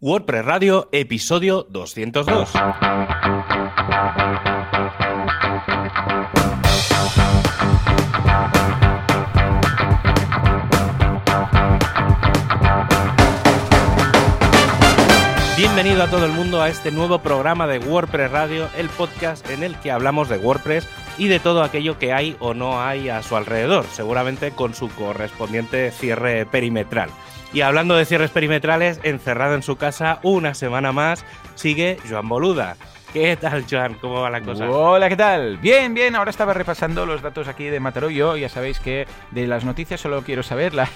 [0.00, 2.52] WordPress Radio, episodio 202.
[15.56, 19.64] Bienvenido a todo el mundo a este nuevo programa de WordPress Radio, el podcast en
[19.64, 20.86] el que hablamos de WordPress
[21.18, 24.88] y de todo aquello que hay o no hay a su alrededor, seguramente con su
[24.90, 27.10] correspondiente cierre perimetral.
[27.52, 31.24] Y hablando de cierres perimetrales, encerrado en su casa una semana más,
[31.54, 32.76] sigue Joan Boluda.
[33.12, 33.94] ¿Qué tal, Joan?
[33.94, 34.68] ¿Cómo va la cosa?
[34.70, 35.56] Hola, ¿qué tal?
[35.56, 36.14] Bien, bien.
[36.14, 38.10] Ahora estaba repasando los datos aquí de Mataró.
[38.10, 40.90] Yo ya sabéis que de las noticias solo quiero saber las,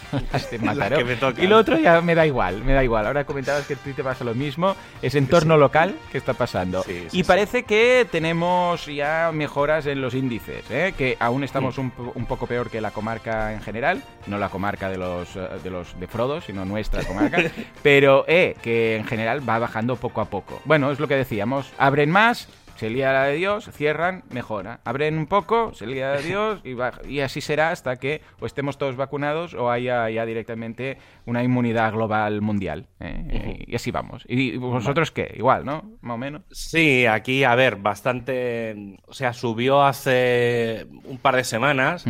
[0.51, 0.99] de Mataró.
[1.39, 3.07] y lo otro ya me da igual, me da igual.
[3.07, 4.77] Ahora comentabas que tú te pasa lo mismo.
[5.01, 6.85] Es entorno local que está pasando.
[6.87, 10.93] y parece que tenemos ya mejoras en los índices, ¿eh?
[10.97, 11.91] que aún estamos un,
[12.29, 14.03] poco peor que la comarca en general.
[14.27, 17.39] No la comarca de los de los de Frodo, sino nuestra comarca.
[17.83, 20.61] pero eh, que en general va bajando poco a poco.
[20.67, 21.73] Bueno, es lo que decíamos.
[21.79, 22.49] Abre más,
[22.83, 24.81] se lía la de Dios, cierran, mejora.
[24.85, 26.77] Abren un poco, se lía la de Dios y,
[27.09, 31.93] y así será hasta que o estemos todos vacunados o haya ya directamente una inmunidad
[31.93, 32.89] global mundial.
[32.99, 33.65] ¿eh?
[33.69, 34.25] Y así vamos.
[34.27, 35.33] ¿Y vosotros qué?
[35.37, 35.93] Igual, ¿no?
[36.01, 36.43] Más o menos.
[36.51, 38.99] Sí, aquí, a ver, bastante...
[39.07, 42.05] O sea, subió hace un par de semanas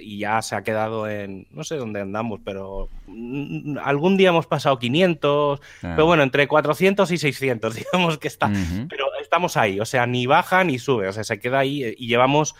[0.00, 1.46] y ya se ha quedado en...
[1.50, 2.88] No sé dónde andamos, pero
[3.82, 5.64] algún día hemos pasado 500, ah.
[5.80, 8.50] pero bueno, entre 400 y 600, digamos que está.
[8.88, 12.06] Pero estamos ahí, o sea, ni baja ni sube, o sea, se queda ahí y
[12.08, 12.54] llevamos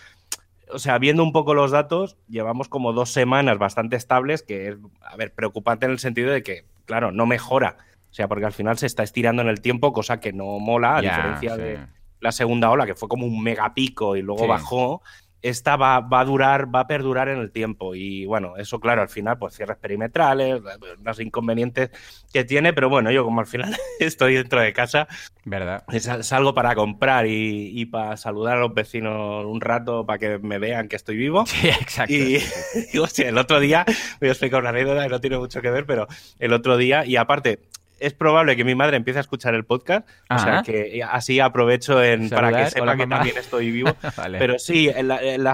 [0.68, 4.76] o sea, viendo un poco los datos, llevamos como dos semanas bastante estables, que es,
[5.00, 7.76] a ver, preocupante en el sentido de que, claro, no mejora.
[8.10, 10.96] O sea, porque al final se está estirando en el tiempo, cosa que no mola,
[10.96, 11.78] a diferencia de
[12.20, 15.02] la segunda ola, que fue como un megapico y luego bajó
[15.48, 17.94] esta va, a durar, va a perdurar en el tiempo.
[17.94, 20.60] Y bueno, eso claro, al final, pues cierres perimetrales,
[21.02, 21.90] los inconvenientes
[22.32, 25.06] que tiene, pero bueno, yo como al final estoy dentro de casa,
[25.44, 25.84] ¿verdad?
[25.92, 30.58] Es, algo para comprar y, para saludar a los vecinos un rato para que me
[30.58, 31.44] vean que estoy vivo.
[31.56, 32.12] Sí, exacto.
[32.12, 32.38] Y
[32.92, 33.86] digo, el otro día,
[34.20, 36.06] voy a explicar una anécdota que no tiene mucho que ver, pero
[36.38, 37.60] el otro día, y aparte,
[37.98, 42.02] es probable que mi madre empiece a escuchar el podcast, o sea que así aprovecho
[42.02, 43.90] en, para que sepa que también estoy vivo.
[44.38, 44.90] Pero sí,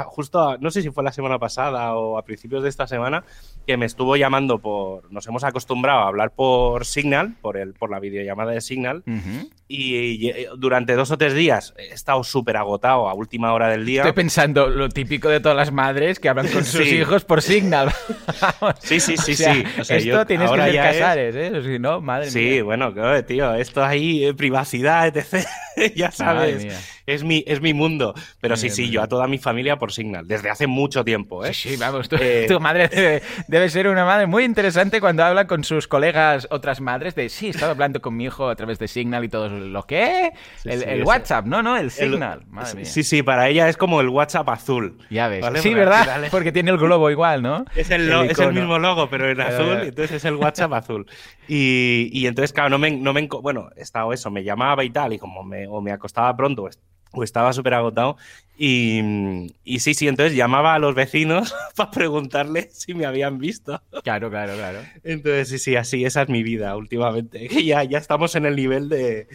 [0.06, 3.24] justo, no sé si fue la semana pasada o a principios de esta semana,
[3.66, 5.10] que me estuvo llamando por.
[5.12, 9.02] Nos hemos acostumbrado a hablar por Signal, por, el, por la videollamada de Signal,
[9.72, 14.02] y, durante dos o tres días he estado súper agotado a última hora del día.
[14.02, 17.90] Estoy pensando lo típico de todas las madres que hablan con sus hijos por Signal.
[18.80, 19.64] sí, sí, sí, sí.
[19.88, 21.62] esto tienes que ser casares, ¿eh?
[21.62, 22.92] Si no, madre sí, bueno,
[23.24, 25.46] tío, esto ahí, eh, privacidad, etc.
[25.94, 26.66] ya sabes
[27.06, 28.14] es mi, es mi mundo.
[28.40, 31.44] Pero sí, sí, yo a toda mi familia por Signal, desde hace mucho tiempo.
[31.44, 31.54] ¿eh?
[31.54, 32.88] Sí, sí, vamos, tu, eh, madre
[33.48, 37.46] debe, ser una madre muy interesante cuando habla con sus colegas, otras madres, de sí,
[37.46, 40.32] he estado hablando con mi hijo a través de Signal y todo lo que.
[40.64, 42.42] El, WhatsApp, no, no, el Signal.
[42.82, 44.98] Sí, sí, para ella es como el WhatsApp azul.
[45.10, 45.44] Ya ves.
[45.60, 46.28] Sí, ¿verdad?
[46.30, 47.64] Porque tiene el globo igual, ¿no?
[47.82, 51.06] Es el, es el mismo logo, pero en azul, entonces es el WhatsApp azul.
[51.48, 53.26] Y, y entonces, claro, no me, no me.
[53.26, 56.68] Bueno, estado eso, me llamaba y tal, y como me, o me acostaba pronto,
[57.12, 58.16] o estaba súper agotado
[58.64, 63.82] y, sí, sí, entonces llamaba a los vecinos para preguntarle si me habían visto.
[64.04, 64.78] Claro, claro, claro.
[65.02, 67.48] Entonces, sí, sí, así, esa es mi vida últimamente.
[67.62, 69.28] Ya, ya estamos en el nivel de,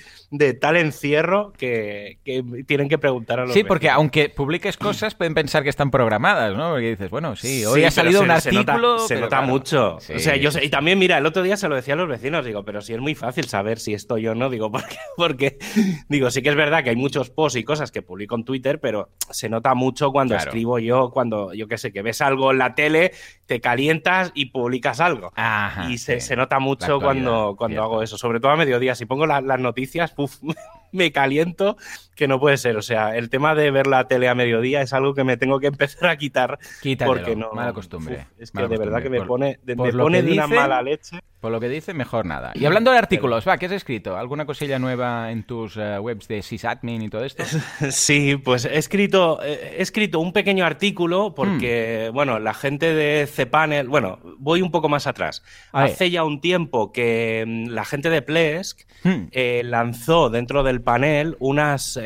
[0.59, 2.19] tal encierro que,
[2.67, 6.55] tienen que preguntar a los Sí, porque aunque publiques cosas, pueden pensar que están programadas,
[6.55, 6.71] ¿no?
[6.71, 8.99] Porque dices, bueno, sí, hoy ha salido un artículo.
[8.99, 9.95] Se nota, mucho.
[9.95, 12.45] O sea, yo y también, mira, el otro día se lo decía a los vecinos,
[12.45, 15.57] digo, pero sí es muy fácil saber si estoy o no, digo, porque, porque
[16.07, 18.79] digo, sí que es verdad que hay muchos posts y cosas que publico en Twitter,
[18.79, 22.59] pero se nota mucho cuando escribo yo, cuando yo qué sé, que ves algo en
[22.59, 23.11] la tele,
[23.45, 25.31] te calientas y publicas algo.
[25.89, 28.95] y se, nota mucho cuando, cuando hago eso, sobre todo a mediodía.
[28.95, 30.37] Si pongo las noticias, puff,
[30.97, 31.77] me caliento
[32.17, 32.75] que no puede ser.
[32.75, 35.59] O sea, el tema de ver la tele a mediodía es algo que me tengo
[35.59, 36.59] que empezar a quitar.
[37.05, 37.51] porque no.
[37.53, 38.27] Mala costumbre.
[38.37, 41.19] es que de verdad que me pone, de, me pone de una mala leche.
[41.39, 42.51] Por lo que dice, mejor nada.
[42.55, 44.17] Y hablando de artículos, va, ¿qué has escrito?
[44.17, 47.43] ¿Alguna cosilla nueva en tus eh, webs de sysadmin y todo esto?
[47.91, 52.15] Sí, pues he escrito, eh, he escrito un pequeño artículo porque, hmm.
[52.15, 55.43] bueno, la gente de cPanel, bueno, voy un poco más atrás.
[55.71, 59.27] Hace ya un tiempo que mm, la gente de Plesk hmm.
[59.31, 61.99] eh, lanzó dentro del panel unas,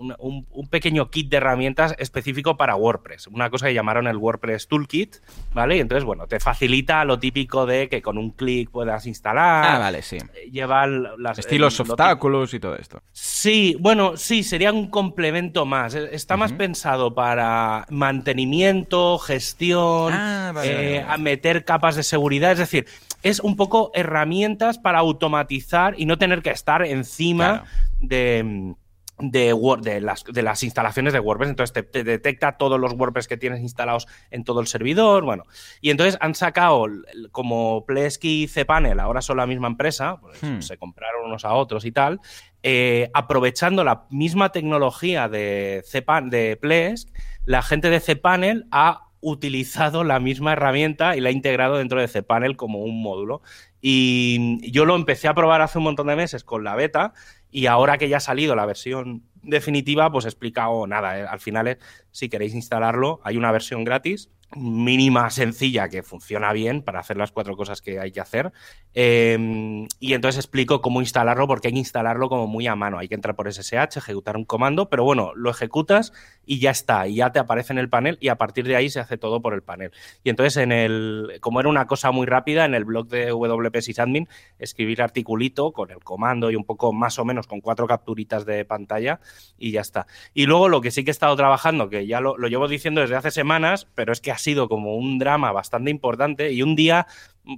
[0.00, 5.16] un, pequeño kit de herramientas específico para WordPress, una cosa que llamaron el WordPress Toolkit,
[5.52, 5.76] ¿vale?
[5.76, 9.64] Y entonces, bueno, te facilita lo típico de que con un clic puedas instalar.
[9.64, 10.18] Ah, vale, sí.
[10.50, 11.38] Llevar las...
[11.38, 13.02] Estilos obstáculos y todo esto.
[13.12, 15.94] Sí, bueno, sí, sería un complemento más.
[15.94, 22.58] E, está más pensado para mantenimiento, gestión, ah, eh, a meter capas de seguridad, es
[22.58, 22.86] decir,
[23.22, 27.64] es un poco herramientas para automatizar y no tener que estar encima
[28.00, 28.74] de
[29.20, 31.50] de, de, las, de, las, instalaciones de WordPress.
[31.50, 35.24] Entonces te, detecta todos los WordPress que tienes instalados en todo el servidor.
[35.24, 35.44] Bueno,
[35.80, 36.86] y entonces han sacado
[37.30, 40.60] como Plesky y cPanel, ahora son la misma empresa, pues hmm.
[40.60, 42.20] se compraron unos a otros y tal,
[42.62, 47.08] eh, aprovechando la misma tecnología de, Cpan, de Plesk,
[47.44, 52.08] la gente de cPanel ha utilizado la misma herramienta y la ha integrado dentro de
[52.08, 53.42] cPanel como un módulo.
[53.82, 57.14] Y yo lo empecé a probar hace un montón de meses con la beta
[57.50, 61.18] y ahora que ya ha salido la versión definitiva, pues he explicado nada.
[61.18, 61.78] Eh, al final,
[62.10, 67.30] si queréis instalarlo, hay una versión gratis mínima, sencilla, que funciona bien para hacer las
[67.30, 68.52] cuatro cosas que hay que hacer.
[68.94, 72.98] Em, y entonces explico cómo instalarlo, porque hay que instalarlo como muy a mano.
[72.98, 76.12] Hay que entrar por SSH, ejecutar un comando, pero bueno, lo ejecutas
[76.44, 78.90] y ya está, y ya te aparece en el panel y a partir de ahí
[78.90, 79.92] se hace todo por el panel.
[80.24, 83.80] Y entonces, en el, como era una cosa muy rápida, en el blog de WP
[83.80, 88.44] Sysadmin, escribir articulito con el comando y un poco más o menos con cuatro capturitas
[88.46, 89.20] de pantalla
[89.58, 90.06] y ya está.
[90.34, 93.00] Y luego lo que sí que he estado trabajando, que ya lo, lo llevo diciendo
[93.00, 97.06] desde hace semanas, pero es que sido como un drama bastante importante y un día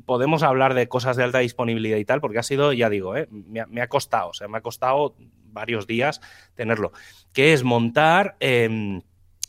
[0.07, 3.29] podemos hablar de cosas de alta disponibilidad y tal, porque ha sido, ya digo, ¿eh?
[3.31, 5.15] me, ha, costado, o sea, me ha costado
[5.47, 6.21] varios días
[6.55, 6.93] tenerlo,
[7.33, 9.03] que es montar em,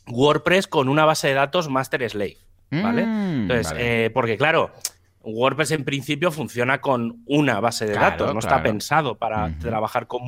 [0.06, 2.38] WordPress con una base de datos master slave,
[2.70, 3.06] ¿vale?
[3.06, 4.70] Mm, Entonces, eh, porque claro,
[5.22, 10.22] WordPress en principio funciona con una base de datos, no está pensado para trabajar con,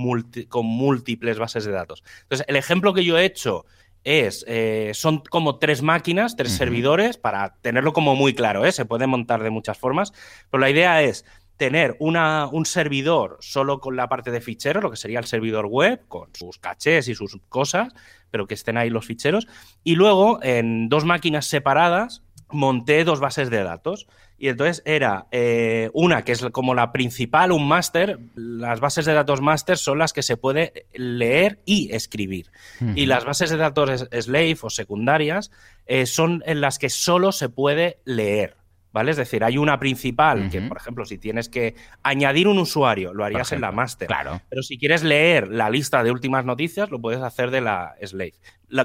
[0.48, 2.02] con múltiples bases de datos.
[2.22, 3.66] Entonces, el ejemplo que yo he hecho
[4.06, 8.70] es, eh, son como tres máquinas, tres servidores, para tenerlo como muy claro, ¿eh?
[8.70, 10.12] se puede montar de muchas formas,
[10.48, 11.24] pero la idea es
[11.56, 15.66] tener una, un servidor solo con la parte de ficheros, lo que sería el servidor
[15.66, 17.92] web, con sus cachés y sus cosas,
[18.30, 19.48] pero que estén ahí los ficheros,
[19.82, 24.06] y luego en dos máquinas separadas monté dos bases de datos.
[24.38, 28.18] Y entonces era eh, una que es como la principal, un máster.
[28.34, 32.50] Las bases de datos máster son las que se puede leer y escribir.
[32.94, 35.50] Y las bases de datos slave o secundarias
[35.86, 38.56] eh, son en las que solo se puede leer.
[38.96, 39.10] ¿Vale?
[39.10, 43.26] Es decir, hay una principal que, por ejemplo, si tienes que añadir un usuario, lo
[43.26, 44.08] harías en la master.
[44.08, 44.40] Claro.
[44.48, 48.32] Pero si quieres leer la lista de últimas noticias, lo puedes hacer de la slave.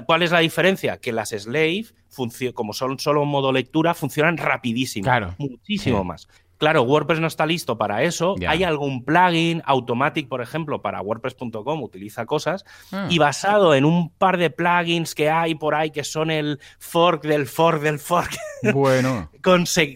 [0.04, 0.98] ¿Cuál es la diferencia?
[0.98, 1.86] Que las slave,
[2.52, 5.04] como son solo modo lectura, funcionan rapidísimo.
[5.04, 5.34] Claro.
[5.38, 6.28] Muchísimo más.
[6.62, 8.36] Claro, WordPress no está listo para eso.
[8.46, 12.64] Hay algún plugin, Automatic, por ejemplo, para WordPress.com, utiliza cosas.
[12.92, 13.08] Ah.
[13.10, 17.24] Y basado en un par de plugins que hay por ahí, que son el fork
[17.24, 18.30] del fork del fork.
[18.72, 19.28] Bueno.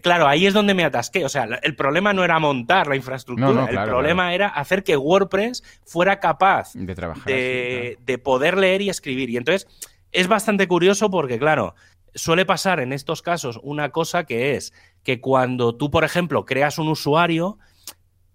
[0.03, 1.25] claro, ahí es donde me atasqué.
[1.25, 5.63] O sea, el problema no era montar la infraestructura, el problema era hacer que WordPress
[5.85, 9.31] fuera capaz de, trabajar de poder leer y escribir.
[9.31, 9.69] Y entonces
[10.11, 11.77] es bastante curioso porque, claro,
[12.17, 14.73] suele pasar en estos casos una cosa que es
[15.05, 17.59] que cuando tú, por ejemplo, creas un usuario,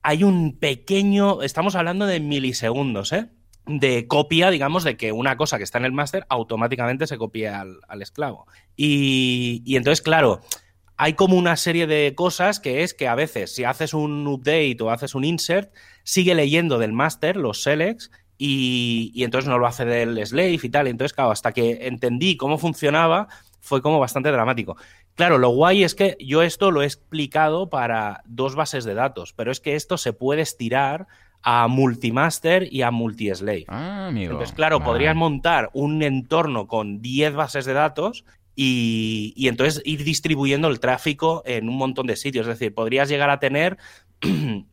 [0.04, 3.30] hay un pequeño, estamos hablando de milisegundos, ¿eh?
[3.66, 7.62] de copia, digamos, de que una cosa que está en el máster automáticamente se copia
[7.62, 8.48] al, esclavo.
[8.76, 10.42] Y, entonces, claro,
[10.98, 14.78] hay como una serie de cosas que es que a veces si haces un update
[14.82, 15.74] o haces un insert,
[16.04, 20.70] sigue leyendo del máster los selects y, y, entonces no lo hace del slave y
[20.70, 20.88] tal.
[20.88, 23.28] Entonces, claro, hasta que entendí cómo funcionaba,
[23.62, 24.76] fue como bastante dramático.
[25.16, 29.34] Claro, lo guay es que yo esto lo he explicado para dos bases de datos,
[29.34, 31.08] pero es que esto se puede estirar
[31.44, 33.66] a multimaster y a multislave.
[33.68, 34.34] Ah, amigo.
[34.34, 38.26] Entonces, claro, podrías montar un entorno con 10 bases de datos
[38.56, 42.48] y, y, entonces ir distribuyendo el tráfico en un montón de sitios.
[42.48, 43.78] Es decir, podrías llegar a tener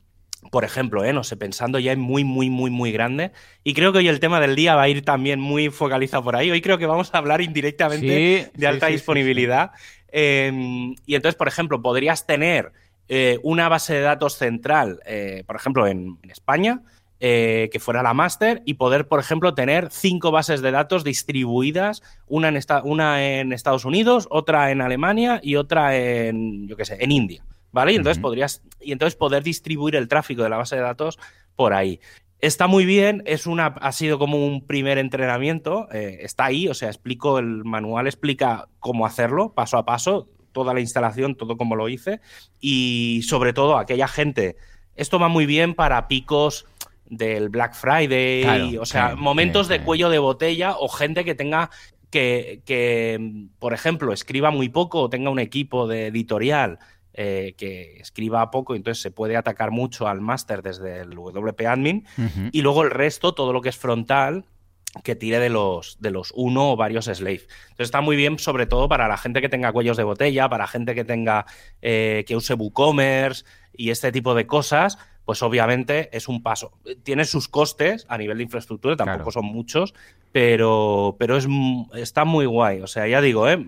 [0.51, 1.13] por ejemplo, ¿eh?
[1.13, 3.33] no sé, pensando ya en muy, muy, muy, muy grande.
[3.65, 6.37] Y creo que hoy el tema del día va a ir también muy focalizado por
[6.37, 6.51] ahí.
[6.51, 9.73] Hoy creo que vamos a hablar indirectamente de alta disponibilidad.
[10.11, 12.73] Em, y entonces, por ejemplo, podrías tener
[13.09, 16.83] eh, una base de datos central, eh, por ejemplo, en, España,
[17.21, 22.03] eh, que fuera la máster, y poder, por ejemplo, tener cinco bases de datos distribuidas,
[22.27, 26.97] una en, una en Estados Unidos, otra en Alemania y otra en, yo qué sé,
[27.01, 27.45] en India.
[27.73, 27.93] ¿Vale?
[27.93, 31.19] Y entonces podrías, y entonces poder distribuir el tráfico de la base de datos
[31.57, 32.01] por ahí.
[32.41, 36.75] Está muy bien, es una, ha sido como un primer entrenamiento, eh, está ahí, o
[36.75, 41.75] sea, explico, el manual explica cómo hacerlo, paso a paso, toda la instalación, todo como
[41.75, 42.21] lo hice,
[42.61, 44.57] y sobre todo aquella gente,
[44.95, 46.67] esto va muy bien para picos
[47.07, 51.71] del Black Friday, o sea, momentos de cuello de botella o gente que tenga
[52.11, 56.79] que, que, por ejemplo, escriba muy poco o tenga un equipo de editorial
[57.21, 62.07] eh, que escriba poco, entonces se puede atacar mucho al máster desde el WP Admin,
[62.53, 64.45] y luego el resto, todo lo que es frontal,
[65.03, 67.43] que tire de los, de los uno o varios slave.
[67.71, 70.69] Entonces está muy bien, sobre todo para la gente que tenga cuellos de botella, para
[70.69, 71.45] gente que tenga
[71.83, 73.45] eh, que use WooCommerce
[73.77, 76.79] y este tipo de cosas, pues obviamente es un paso.
[77.03, 79.93] Tiene sus costes a nivel de infraestructura, tampoco son muchos,
[80.31, 81.49] pero, pero es,
[81.97, 82.81] está muy guay.
[82.81, 83.59] O sea, ya digo, ¿eh?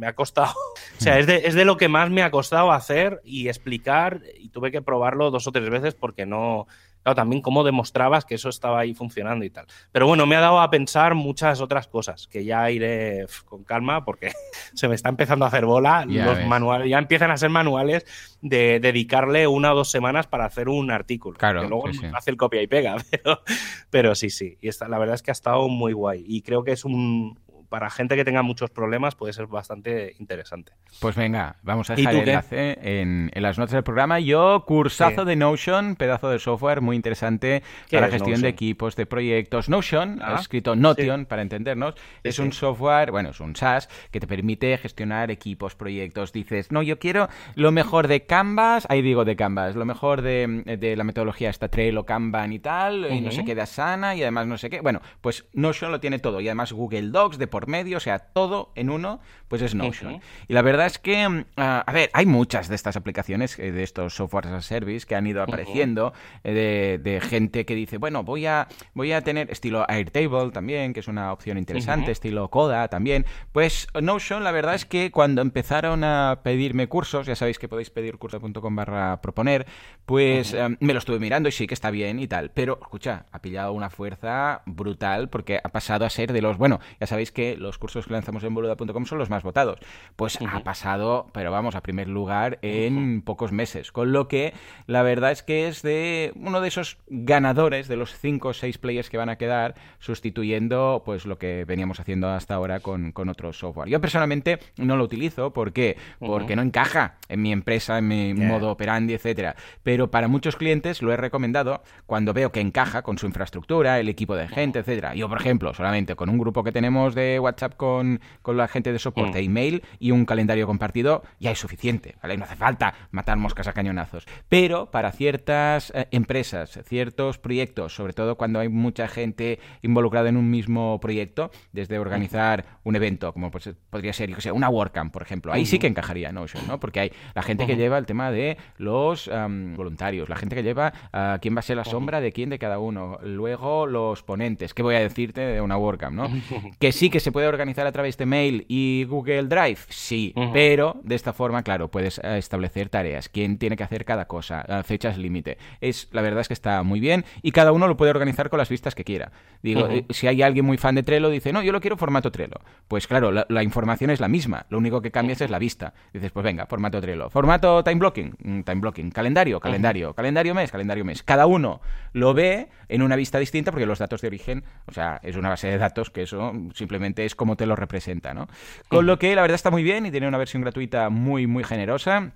[0.00, 0.54] Me ha costado.
[0.98, 4.20] O sea, es de, es de, lo que más me ha costado hacer y explicar.
[4.38, 6.66] Y tuve que probarlo dos o tres veces porque no,
[7.02, 9.66] claro, también cómo demostrabas que eso estaba ahí funcionando y tal.
[9.92, 14.04] Pero bueno, me ha dado a pensar muchas otras cosas que ya iré con calma
[14.04, 14.32] porque
[14.74, 16.04] se me está empezando a hacer bola.
[16.06, 18.04] Ya los manuales ya empiezan a ser manuales
[18.42, 21.38] de dedicarle una o dos semanas para hacer un artículo.
[21.38, 21.62] Claro.
[21.62, 23.40] Que luego hace el copia y pega, pero,
[23.88, 24.58] pero sí, sí.
[24.60, 26.24] Y esta, la verdad es que ha estado muy guay.
[26.26, 27.38] Y creo que es un,
[27.70, 30.72] para gente que tenga muchos problemas puede ser bastante interesante.
[30.98, 34.18] Pues venga, vamos a dejar el enlace en, las notas del programa.
[34.18, 39.68] Yo, cursazo de Notion, pedazo de software muy interesante para gestión de equipos, de proyectos.
[39.68, 44.26] Notion, ah, escrito Notion, para entendernos, es un software, bueno, es un SaaS que te
[44.26, 46.32] permite gestionar equipos, proyectos.
[46.32, 50.96] Dices, no, yo quiero lo mejor de Canvas, ahí digo de Canvas, lo mejor de,
[50.96, 54.48] la metodología esta Trello, Kanban y tal, y no sé qué de Asana, y además
[54.48, 54.80] no sé qué.
[54.80, 58.72] Bueno, pues Notion lo tiene todo, y además Google Docs de medio, o sea, todo
[58.74, 60.20] en uno, pues es Notion.
[60.48, 63.82] Y la verdad es que, mm, a ver, hay muchas de estas aplicaciones, eh, de
[63.82, 66.12] estos software as a service que han ido apareciendo,
[66.44, 71.00] eh, de, gente que dice, bueno, voy a, voy a tener estilo Airtable también, que
[71.00, 73.26] es una opción interesante, estilo Coda también.
[73.52, 77.90] Pues Notion, la verdad es que cuando empezaron a pedirme cursos, ya sabéis que podéis
[77.90, 79.66] pedir curso.com barra proponer,
[80.06, 82.50] pues eh, me lo estuve mirando y sí que está bien y tal.
[82.52, 86.80] Pero, escucha, ha pillado una fuerza brutal porque ha pasado a ser de los, bueno,
[86.98, 89.78] ya sabéis que los cursos que lanzamos en boluda.com son los más votados.
[90.16, 93.92] Pues ha pasado, pero vamos, a primer lugar en pocos meses.
[93.92, 94.52] Con lo que
[94.86, 98.78] la verdad es que es de uno de esos ganadores de los 5 o 6
[98.78, 103.28] players que van a quedar sustituyendo pues lo que veníamos haciendo hasta ahora con, con
[103.28, 103.88] otro software.
[103.88, 108.70] Yo personalmente no lo utilizo porque, porque no encaja en mi empresa, en mi modo
[108.70, 109.56] operandi, etcétera.
[109.82, 114.08] Pero para muchos clientes lo he recomendado cuando veo que encaja con su infraestructura, el
[114.08, 115.14] equipo de gente, etcétera.
[115.14, 118.98] Yo, por ejemplo, solamente con un grupo que tenemos de WhatsApp con, la gente de
[118.98, 119.44] soporte, mm.
[119.44, 122.36] email y un calendario compartido, ya es suficiente, ¿vale?
[122.36, 124.26] No hace falta matar moscas a cañonazos.
[124.48, 130.36] Pero para ciertas eh, empresas, ciertos proyectos, sobre todo cuando hay mucha gente involucrada en
[130.36, 135.12] un mismo proyecto, desde organizar un evento, como pues, podría ser, yo sé, una WordCamp,
[135.12, 136.80] por ejemplo, ahí sí que encajaría Notion, ¿no?
[136.80, 139.30] Porque hay la gente que lleva el tema de los
[139.76, 142.58] voluntarios, la gente que lleva uh, quién va a ser la sombra de quién de
[142.58, 146.30] cada uno, luego los ponentes, ¿qué voy a decirte de una WordCamp, ¿no?
[146.78, 149.78] que sí que se puede organizar a través de mail y Google Drive?
[149.88, 154.26] Sí, pero de esta forma, claro, puedes eh, establecer tareas, quién tiene que hacer cada
[154.26, 155.58] cosa, eh, fechas límite.
[155.80, 158.58] Es, la verdad es que está muy bien y cada uno lo puede organizar con
[158.58, 159.32] las vistas que quiera.
[159.62, 162.30] Digo, eh, si hay alguien muy fan de Trello, dice, no, yo lo quiero formato
[162.30, 162.56] Trello.
[162.88, 165.92] Pues claro, la, información es la misma, lo único que cambias es la vista.
[166.12, 167.30] Dices, pues venga, formato Trello.
[167.30, 169.10] Formato time blocking, mm, time blocking.
[169.10, 170.14] Calendario, calendario.
[170.14, 171.22] Calendario mes, calendario mes.
[171.22, 171.80] Cada uno
[172.12, 175.48] lo ve en una vista distinta porque los datos de origen, o sea, es una
[175.48, 178.48] base de datos que eso simplemente es como te lo representa, ¿no?
[178.88, 181.64] Con lo que la verdad está muy bien y tiene una versión gratuita muy, muy
[181.64, 182.32] generosa.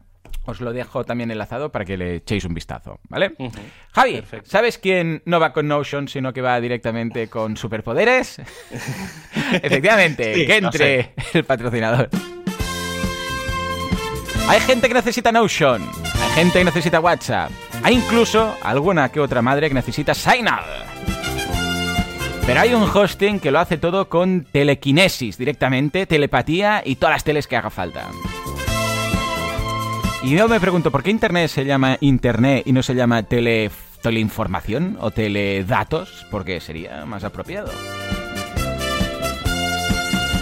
[0.47, 3.33] Os lo dejo también enlazado para que le echéis un vistazo, ¿vale?
[3.93, 8.41] Javi, ¿sabes quién no va con Notion, sino que va directamente con superpoderes?
[9.53, 12.11] Efectivamente, que entre el patrocinador.
[14.49, 17.51] Hay gente que necesita Notion, hay gente que necesita WhatsApp,
[17.83, 20.65] hay incluso alguna que otra madre que necesita Signal.
[22.47, 27.25] Pero hay un hosting que lo hace todo con telequinesis directamente, telepatía y todas las
[27.25, 28.11] teles que haga falta.
[30.23, 33.71] Y yo me pregunto, ¿por qué Internet se llama Internet y no se llama tele,
[34.03, 36.27] teleinformación o teledatos?
[36.31, 37.71] Porque sería más apropiado.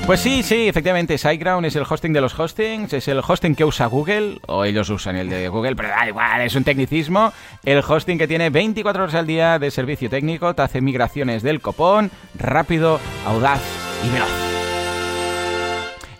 [0.06, 3.64] Pues sí, sí, efectivamente, SiteGround es el hosting de los hostings, es el hosting que
[3.64, 7.32] usa Google, o ellos usan el de Google, pero da igual, es un tecnicismo.
[7.64, 11.60] El hosting que tiene 24 horas al día de servicio técnico, te hace migraciones del
[11.60, 13.62] copón, rápido, audaz
[14.04, 14.28] y veloz.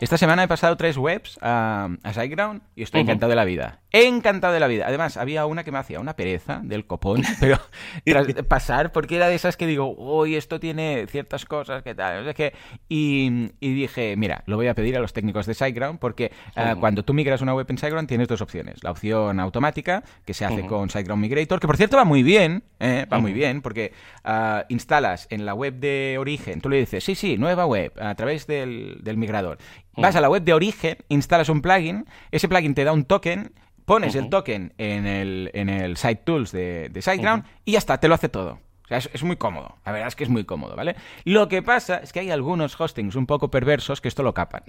[0.01, 3.82] Esta semana he pasado tres webs a, SiteGround y estoy encantado de la vida.
[3.95, 4.87] Encantado de la vida.
[4.87, 7.59] Además, había una que me hacía una pereza del copón, pero
[8.05, 12.27] tras pasar, porque era de esas que digo, uy, esto tiene ciertas cosas, ¿qué tal?
[12.27, 12.55] Es que,
[12.89, 17.05] y, dije, mira, lo voy a pedir a los técnicos de SiteGround, porque eh, cuando
[17.05, 18.83] tú migras una web en SiteGround tienes dos opciones.
[18.83, 22.65] La opción automática, que se hace con SiteGround Migrator, que por cierto va muy bien,
[22.81, 23.07] ¿eh?
[23.13, 23.93] va muy bien, porque
[24.25, 28.15] ah, instalas en la web de origen, tú le dices, sí, sí, nueva web, a
[28.15, 29.59] través del, del migrador.
[29.95, 33.53] Vas a la web de origen, instalas un plugin, ese plugin te da un token
[33.85, 37.99] pones el token en el, en el Site Tools de, de SiteGround y ya está,
[37.99, 38.61] te lo hace todo.
[38.85, 39.77] O sea, es, muy cómodo.
[39.87, 40.97] La verdad es que es muy cómodo, ¿vale?
[41.25, 44.65] Lo que pasa es que hay algunos hostings un poco perversos que esto lo capan,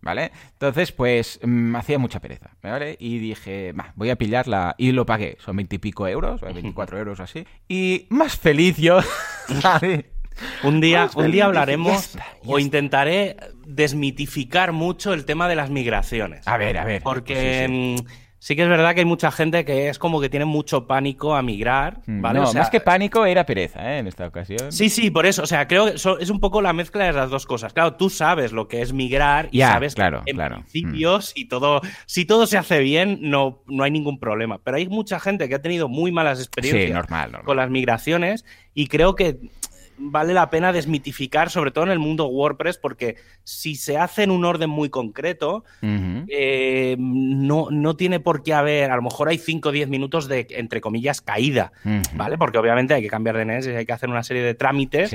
[0.00, 0.32] ¿vale?
[0.52, 2.96] Entonces, pues, me mm, hacía mucha pereza, ¿vale?
[2.98, 5.36] Y dije, voy a pillarla y lo pagué.
[5.40, 7.46] Son veintipico euros, 24 euros así.
[7.68, 9.00] Y más feliz yo,
[10.64, 12.16] Un día, un día hablaremos
[12.46, 16.48] o intentaré desmitificar mucho el tema de las migraciones.
[16.48, 17.02] A ver, a ver.
[17.02, 17.68] Porque...
[17.68, 18.06] Mm, Sí
[18.48, 21.42] que es verdad que hay mucha gente que es como que tiene mucho pánico a
[21.42, 22.40] migrar, mm, ¿vale?
[22.40, 23.98] No, más que pánico era pereza, ¿eh?
[23.98, 24.72] En esta ocasión.
[24.72, 25.42] Sí, sí, por eso.
[25.44, 27.72] O sea, creo que es un poco la mezcla de las dos cosas.
[27.72, 30.56] Claro, tú sabes lo que es migrar y sabes claro, que en claro.
[30.56, 34.58] principios y todo, si todo se hace bien, no, no hay ningún problema.
[34.58, 37.06] Pero hay mucha gente que ha tenido muy malas experiencias
[37.44, 38.44] con las migraciones
[38.74, 39.38] y creo que
[40.10, 44.30] vale la pena desmitificar, sobre todo en el mundo WordPress, porque si se hace en
[44.30, 49.38] un orden muy concreto, eh, no, no, tiene por qué haber, a lo mejor hay
[49.38, 51.72] 5 o 10 minutos de, entre comillas, caída,
[52.14, 52.38] ¿vale?
[52.38, 55.14] Porque obviamente hay que cambiar de NES y hay que hacer una serie de trámites.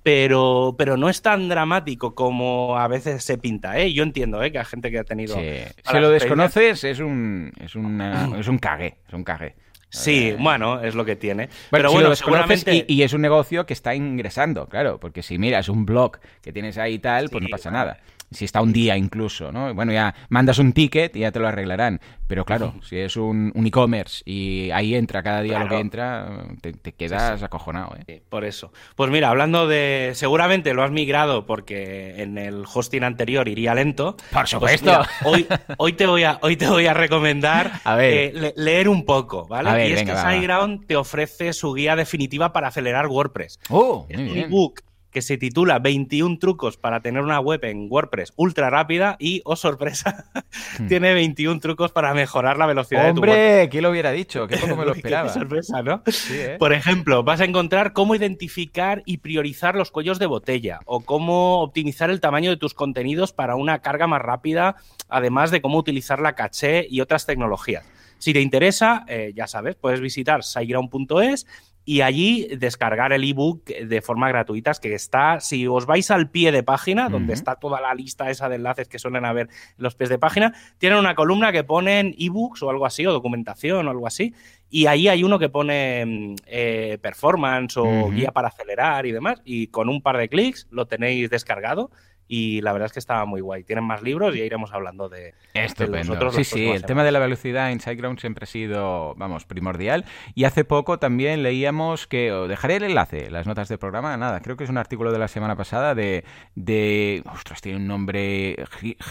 [0.00, 3.92] Pero, pero no es tan dramático como a veces se pinta, ¿eh?
[3.92, 4.50] Yo entiendo, ¿eh?
[4.50, 5.34] Que hay gente que ha tenido...
[5.34, 7.74] Si lo desconoces es un, es,
[8.38, 9.54] es un cague, es un cague.
[9.90, 11.48] Sí, bueno, es lo que tiene.
[11.70, 12.84] Pero bueno, seguramente...
[12.86, 16.76] Y, es un negocio que está ingresando, claro, porque si miras un blog que tienes
[16.78, 17.98] ahí y tal, pues no pasa nada
[18.30, 19.74] si está un día incluso, ¿no?
[19.74, 22.00] Bueno, ya mandas un ticket y ya te lo arreglarán.
[22.26, 26.92] Pero claro, si es un, e-commerce y ahí entra cada día lo que entra, te,
[26.92, 28.22] quedas acojonado, ¿eh?
[28.28, 28.70] por eso.
[28.96, 30.12] Pues mira, hablando de...
[30.14, 34.16] Seguramente lo has migrado porque en el hosting anterior iría lento.
[34.30, 35.00] Por pues supuesto.
[35.24, 35.46] hoy,
[35.78, 39.88] hoy, te voy a, hoy te voy a recomendar eh, leer un poco, ¿vale?
[39.88, 43.58] y es que SiteGround te ofrece su guía definitiva para acelerar WordPress.
[43.70, 48.32] Oh, muy un ebook que se titula 21 trucos para tener una web en WordPress
[48.36, 50.30] ultra rápida y, oh sorpresa,
[50.78, 50.86] hmm.
[50.86, 53.30] tiene 21 trucos para mejorar la velocidad de tu web.
[53.30, 53.68] ¡Hombre!
[53.70, 54.46] ¿Quién lo hubiera dicho?
[54.46, 55.28] Qué poco me lo esperaba.
[55.28, 56.02] Qué sorpresa, ¿no?
[56.30, 56.56] ¿eh?
[56.58, 61.62] Por ejemplo, vas a encontrar cómo identificar y priorizar los cuellos de botella o cómo
[61.62, 64.76] optimizar el tamaño de tus contenidos para una carga más rápida,
[65.08, 67.86] además de cómo utilizar la caché y otras tecnologías.
[68.18, 71.46] Si te interesa, eh, ya sabes, puedes visitar siteground.es
[71.88, 76.52] y allí descargar el ebook de forma gratuita, que está, si os vais al pie
[76.52, 79.94] de página, donde está toda la lista esa de enlaces que suelen haber en los
[79.94, 83.90] pies de página, tienen una columna que ponen ebooks o algo así, o documentación o
[83.90, 84.34] algo así,
[84.68, 89.40] y ahí hay uno que pone mm, eh, performance o guía para acelerar y demás,
[89.46, 91.90] y con un par de clics lo tenéis descargado
[92.28, 93.64] y la verdad es que estaba muy guay.
[93.64, 96.30] Tienen más libros y iremos hablando de, Estupendo.
[96.30, 100.04] sí, sí, el tema de la velocidad en SiteGround siempre ha sido, vamos, primordial.
[100.34, 104.56] Y hace poco también leíamos que, dejaré el enlace, las notas del programa, nada, creo
[104.56, 108.56] que es un artículo de la semana pasada de, de ostras, tiene un nombre,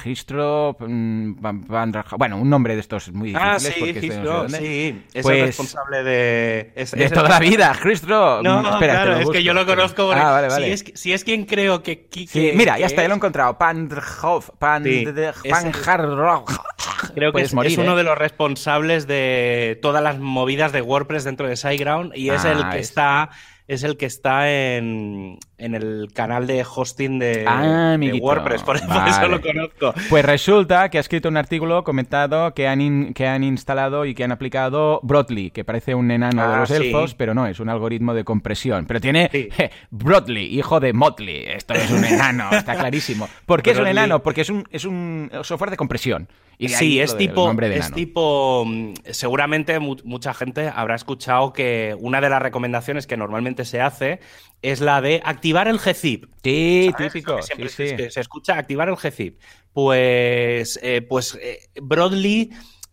[0.03, 1.33] Gistro, mm,
[2.17, 3.67] bueno, un nombre de estos muy ah, difíciles.
[3.67, 6.71] Ah, sí, porque Gistro, sí, es el pues responsable de...
[6.75, 8.43] de toda la vida, Gistro.
[8.43, 10.11] No, espera, claro, es que yo lo conozco.
[10.11, 10.65] Ah, vale, vale.
[10.77, 12.07] Si, es, si es quien creo que...
[12.55, 13.57] mira, ya está, lo he encontrado.
[13.57, 14.49] Pandrhof.
[14.57, 14.83] Pan,
[17.13, 21.55] Creo que es, uno de los responsables de todas las movidas de WordPress dentro de
[21.55, 23.29] SiteGround y es el ah, que está
[23.67, 29.41] es el que está en, el canal de hosting de, ah, WordPress, por, eso lo
[29.41, 29.93] conozco.
[30.09, 34.23] Pues resulta que ha escrito un artículo comentado que han, que han instalado y que
[34.23, 37.69] han aplicado Broadly, que parece un enano de ah, los elfos, pero no, es un
[37.69, 38.85] algoritmo de compresión.
[38.85, 39.29] Pero tiene
[39.89, 41.45] Broadly, hijo de Motley.
[41.47, 43.27] Esto es un enano, está clarísimo.
[43.45, 44.21] ¿Por qué es un enano?
[44.21, 46.27] Porque es un, es un software de compresión.
[46.59, 52.29] Y sí, es tipo, es tipo, mm, seguramente mucha gente habrá escuchado que una de
[52.29, 54.19] las recomendaciones que normalmente se hace
[54.63, 56.25] es la de activar el GZIP.
[56.43, 57.41] Sí, típico.
[57.41, 59.39] Se, escucha activar el GZIP.
[59.73, 62.51] Pues, eh, pues eh, Broadly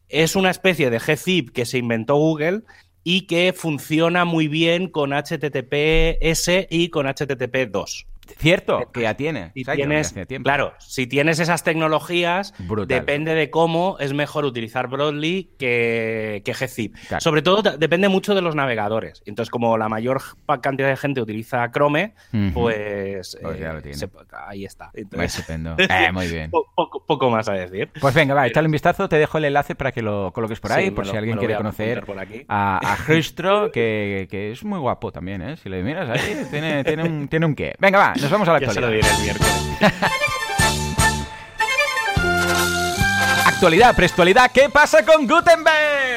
[0.09, 2.63] es una especie de GZIP que se inventó Google
[3.03, 8.07] y que funciona muy bien con HTTPS y con HTTP 2.
[8.39, 9.53] Cierto, que ya tiene.
[9.55, 12.55] tienes, claro, si tienes esas tecnologías,
[12.87, 16.97] depende de cómo es mejor utilizar Broadly que, que gzip.
[17.19, 19.23] Sobre todo depende mucho de los navegadores.
[19.27, 20.21] Entonces, como la mayor
[20.61, 22.15] cantidad de gente utiliza Chrome,
[22.53, 24.09] pues, pues eh,
[24.47, 24.91] ahí está.
[24.95, 26.51] Eh, muy bien.
[27.07, 27.91] Poco, más a decir.
[28.01, 29.09] Pues venga, va, échale un vistazo.
[29.09, 32.05] Te dejo el enlace para que lo coloques por ahí, por si alguien quiere conocer
[32.49, 32.97] a, a
[33.73, 35.57] que, que, es muy guapo también, ¿eh?
[35.57, 37.75] Si le miras ahí, tiene, tiene, un, tiene un qué.
[37.79, 38.75] Venga, va, nos vamos a la actualidad.
[38.75, 39.53] Se lo diré el miércoles.
[43.47, 46.14] actualidad, prestualidad, ¿qué pasa con Gutenberg?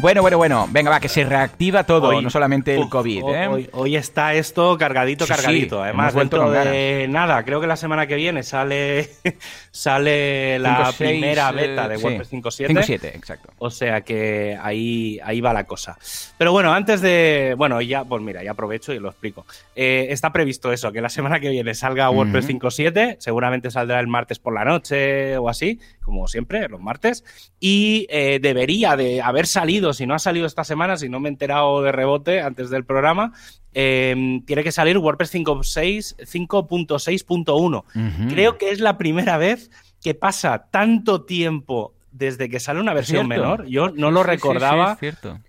[0.00, 0.68] Bueno, bueno, bueno.
[0.70, 3.22] Venga, va, que se reactiva todo, no solamente el COVID.
[3.28, 3.68] ¿eh?
[3.72, 5.82] Hoy, está esto cargadito, cargadito.
[5.82, 9.10] Además, dentro de nada, creo que la semana que viene sale,
[9.70, 12.68] sale la primera beta de WordPress 5.7.
[12.68, 13.52] 5.7, exacto.
[13.58, 15.98] O sea que ahí, ahí va la cosa.
[16.38, 17.54] Pero bueno, antes de.
[17.58, 19.44] Bueno, ya, pues mira, ya aprovecho y lo explico.
[19.74, 23.16] Eh, está previsto eso, que la semana que viene salga WordPress 5.7.
[23.18, 26.99] Seguramente saldrá el martes por la noche o así, como siempre, los martes.
[27.58, 31.28] Y eh, debería de haber salido, si no ha salido esta semana, si no me
[31.28, 33.32] he enterado de rebote antes del programa,
[33.72, 37.84] eh, tiene que salir WordPress 5.6.1.
[38.28, 39.70] Creo que es la primera vez
[40.02, 43.66] que pasa tanto tiempo desde que sale una versión menor.
[43.66, 44.98] Yo no lo recordaba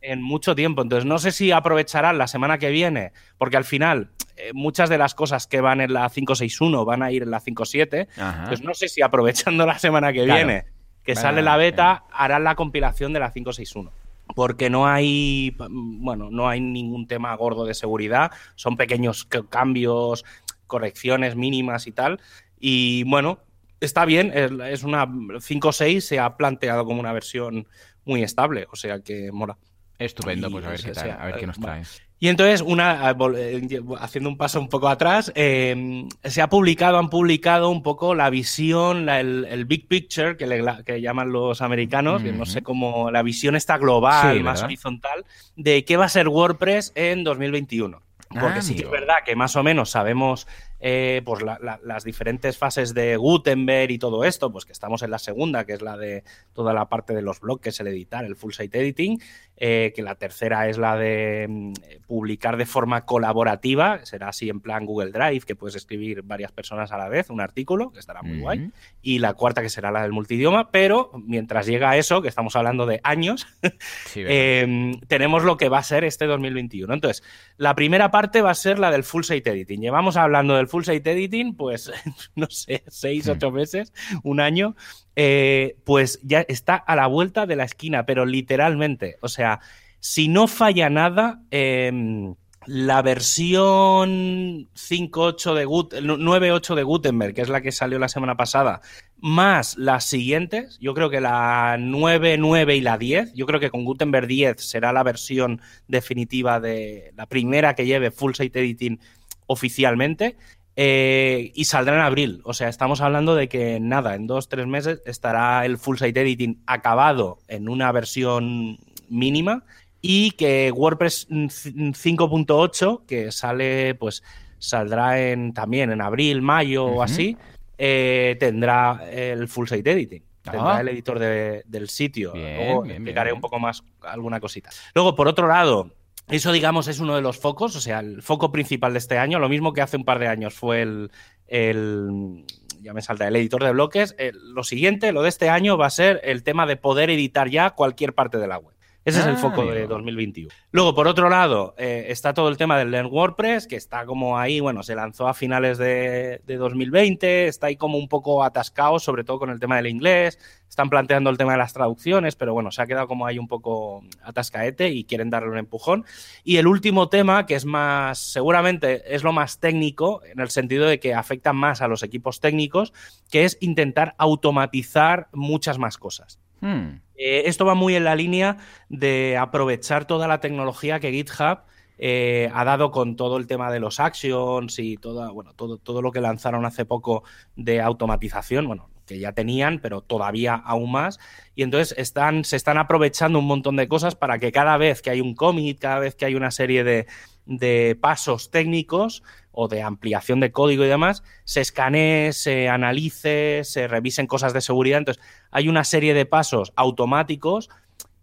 [0.01, 0.81] en mucho tiempo.
[0.81, 4.97] Entonces, no sé si aprovecharán la semana que viene, porque al final eh, muchas de
[4.97, 8.07] las cosas que van en la 561 van a ir en la 5.7.
[8.15, 10.65] Entonces, no sé si aprovechando la semana que viene
[11.03, 13.91] que sale la beta, harán la compilación de la 561
[14.33, 20.25] porque no hay, bueno, no hay ningún tema gordo de seguridad, son pequeños cambios,
[20.67, 22.19] correcciones mínimas y tal.
[22.59, 23.39] Y bueno,
[23.79, 27.67] está bien, es una 5.6 se ha planteado como una versión
[28.05, 29.57] muy estable, o sea que mola.
[29.99, 32.01] Estupendo, pues a ver qué tal, a ver qué nos traes.
[32.23, 36.99] Y entonces, una, ah, eh, haciendo un paso un poco atrás, eh, se ha publicado,
[36.99, 42.21] han publicado un poco la visión, el, big picture que, le, que llaman los americanos,
[42.21, 46.27] que no sé cómo, la visión está global, más horizontal, de qué va a ser
[46.27, 48.03] WordPress en 2021.
[48.29, 50.47] Porque ah, sí que es verdad que más o menos sabemos
[50.83, 55.19] eh, pues las diferentes fases de Gutenberg y todo esto, pues que estamos en la
[55.19, 58.51] segunda, que es la de toda la parte de los bloques, el editar, el full
[58.51, 59.21] site editing,
[59.57, 61.73] eh, que la tercera es la de mm,
[62.07, 66.91] publicar de forma colaborativa, será así en plan Google Drive, que puedes escribir varias personas
[66.91, 68.71] a la vez, un artículo, que estará muy guay,
[69.03, 72.55] y la cuarta que será la del multidioma, pero mientras llega a eso, que estamos
[72.55, 73.45] hablando de años,
[74.15, 76.91] em, tenemos lo que va a ser este 2021.
[76.91, 77.23] Entonces,
[77.57, 79.81] la primera parte va a ser la del full site editing.
[79.81, 81.91] Llevamos hablando del full site editing, pues,
[82.35, 83.31] no sé, seis, hmm.
[83.31, 84.75] ocho meses, un año,
[85.15, 89.17] eh, pues ya está a la vuelta de la esquina, pero literalmente.
[89.21, 89.59] O sea,
[89.99, 92.33] si no falla nada, em,
[92.65, 98.81] la versión 5.8 de 9.8 de Gutenberg, que es la que salió la semana pasada,
[99.17, 103.83] más las siguientes, yo creo que la 9.9 y la 10, yo creo que con
[103.83, 108.99] Gutenberg 10 será la versión definitiva de la primera que lleve full site editing
[109.47, 110.37] oficialmente.
[110.75, 112.41] Eh, y saldrá en abril.
[112.43, 116.21] O sea, estamos hablando de que nada, en dos, tres meses estará el full site
[116.21, 118.77] editing acabado en una versión
[119.09, 119.63] mínima
[120.01, 124.23] y que WordPress 5.8, que sale, pues
[124.59, 127.37] saldrá en, también en abril, mayo o así,
[127.77, 130.23] eh, tendrá el full site editing.
[130.41, 130.81] Tendrá ah.
[130.81, 132.33] el editor del sitio.
[132.33, 134.71] Luego explicaré un poco más alguna cosita.
[134.95, 135.91] Luego, por otro lado,
[136.29, 139.39] eso, digamos, es uno de los focos, o sea, el foco principal de este año,
[139.39, 141.11] lo mismo que hace un par de años fue el,
[141.47, 142.45] el
[142.81, 144.15] ya me salta, el editor de bloques.
[144.17, 147.49] Eh, lo siguiente, lo de este año, va a ser el tema de poder editar
[147.49, 148.75] ya cualquier parte de la web.
[149.03, 150.53] Ese es el ah, foco de 2021.
[150.71, 154.37] Luego, por otro lado, eh, está todo el tema del Learn WordPress, que está como
[154.37, 159.23] ahí, bueno, se lanzó a finales de, 2020, está ahí como un poco atascado, sobre
[159.23, 160.37] todo con el tema del inglés.
[160.69, 163.47] Están planteando el tema de las traducciones, pero bueno, se ha quedado como ahí un
[163.47, 166.05] poco atascaete y quieren darle un empujón.
[166.43, 170.85] Y el último tema, que es más, seguramente es lo más técnico, en el sentido
[170.85, 172.93] de que afecta más a los equipos técnicos,
[173.31, 176.39] que es intentar automatizar muchas más cosas.
[176.61, 177.01] Hmm.
[177.15, 178.57] Eh, esto va muy en la línea
[178.89, 181.59] de aprovechar toda la tecnología que GitHub
[182.03, 186.01] eh, ha dado con todo el tema de los actions y todo, bueno, todo, todo
[186.01, 187.23] lo que lanzaron hace poco
[187.55, 191.19] de automatización, bueno, que ya tenían, pero todavía aún más.
[191.53, 195.11] Y entonces están, se están aprovechando un montón de cosas para que cada vez que
[195.11, 197.05] hay un commit, cada vez que hay una serie de,
[197.45, 199.21] de pasos técnicos,
[199.51, 204.61] o de ampliación de código y demás, se escanee, se analice, se revisen cosas de
[204.61, 204.99] seguridad.
[204.99, 207.69] Entonces, hay una serie de pasos automáticos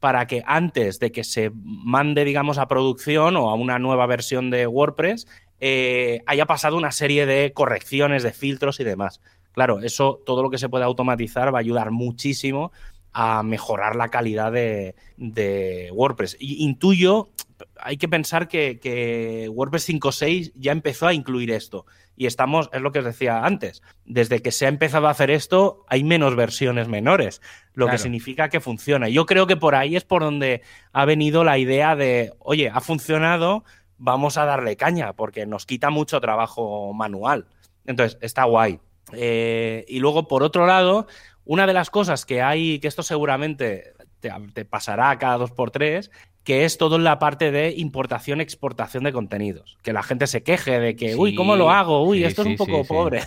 [0.01, 4.51] para que antes de que se mande, digamos, a producción o a una nueva versión
[4.51, 5.27] de WordPress,
[5.61, 9.21] eh, haya pasado una serie de correcciones, de filtros y demás.
[9.53, 12.71] Claro, eso, todo lo que se puede automatizar va a ayudar muchísimo
[13.13, 16.37] a mejorar la calidad de, WordPress.
[16.39, 17.31] Y intuyo,
[17.81, 21.87] hay que pensar que, que WordPress 5.6 ya empezó a incluir esto.
[22.17, 25.31] Y estamos, es lo que os decía antes, desde que se ha empezado a hacer
[25.31, 27.41] esto, hay menos versiones menores,
[27.75, 29.09] lo que significa que funciona.
[29.09, 32.81] Yo creo que por ahí es por donde ha venido la idea de, oye, ha
[32.81, 33.63] funcionado,
[33.99, 37.47] vamos a darle caña, porque nos quita mucho trabajo manual.
[37.87, 38.81] Entonces, está guay.
[39.13, 41.07] Eh, y luego, por otro lado,
[41.45, 45.71] una de las cosas que hay, que esto seguramente te, te pasará cada dos por
[45.71, 46.11] tres,
[46.45, 49.77] que es todo en la parte de importación, exportación de contenidos.
[49.83, 52.05] Que la gente se queje de que, uy, ¿cómo lo hago?
[52.05, 53.21] Uy, esto es un poco pobre.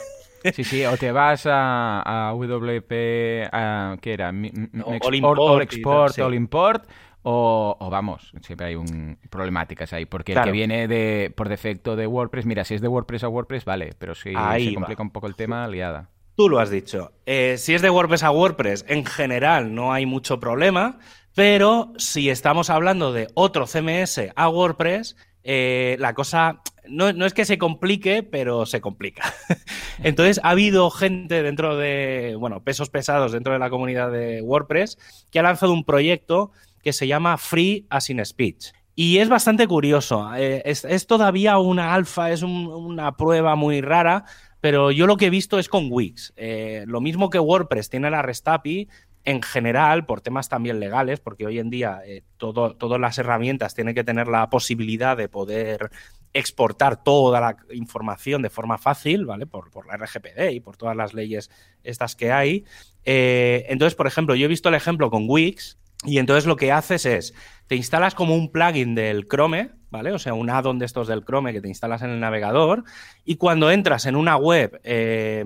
[0.54, 4.30] Sí, sí, o te vas a, WP, ¿qué era?
[4.30, 6.90] all import, export, all import,
[7.24, 12.08] o, vamos, siempre hay un problemáticas ahí, porque el que viene de por defecto de
[12.08, 15.28] WordPress, mira, si es de WordPress a WordPress, vale, pero si se complica un poco
[15.28, 16.10] el tema, liada.
[16.36, 17.12] Tú lo has dicho.
[17.26, 21.00] Eh, si es de WordPress a WordPress, en general no hay mucho problema.
[21.34, 27.46] Pero si estamos hablando de otro CMS a WordPress, eh, la cosa no, es que
[27.46, 29.34] se complique, pero se complica.
[30.04, 34.98] Entonces, ha habido gente dentro de, bueno, pesos pesados dentro de la comunidad de WordPress
[35.32, 36.52] que ha lanzado un proyecto
[36.84, 38.74] que se llama Free as in Speech.
[38.96, 40.30] Y es bastante curioso.
[40.36, 44.26] Eh, es, todavía una alfa, es una prueba muy rara,
[44.62, 46.34] pero yo lo que he visto es con Wix.
[46.38, 48.88] Eh, lo mismo que WordPress tiene la REST API,
[49.24, 53.94] en general, por temas también legales, porque hoy en día eh, todas las herramientas tienen
[53.94, 55.92] que tener la posibilidad de poder
[56.34, 59.46] exportar toda la información de forma fácil, ¿vale?
[59.46, 61.52] Por, la RGPD y por todas las leyes
[61.84, 62.66] estas que hay.
[63.04, 66.72] Eh, entonces, por ejemplo, yo he visto el ejemplo con Wix y entonces lo que
[66.72, 67.34] haces es,
[67.72, 70.12] te instalas como un plugin del Chrome, ¿vale?
[70.12, 72.84] O sea, un add-on de estos del Chrome que te instalas en el navegador
[73.24, 75.46] y cuando entras en una web eh,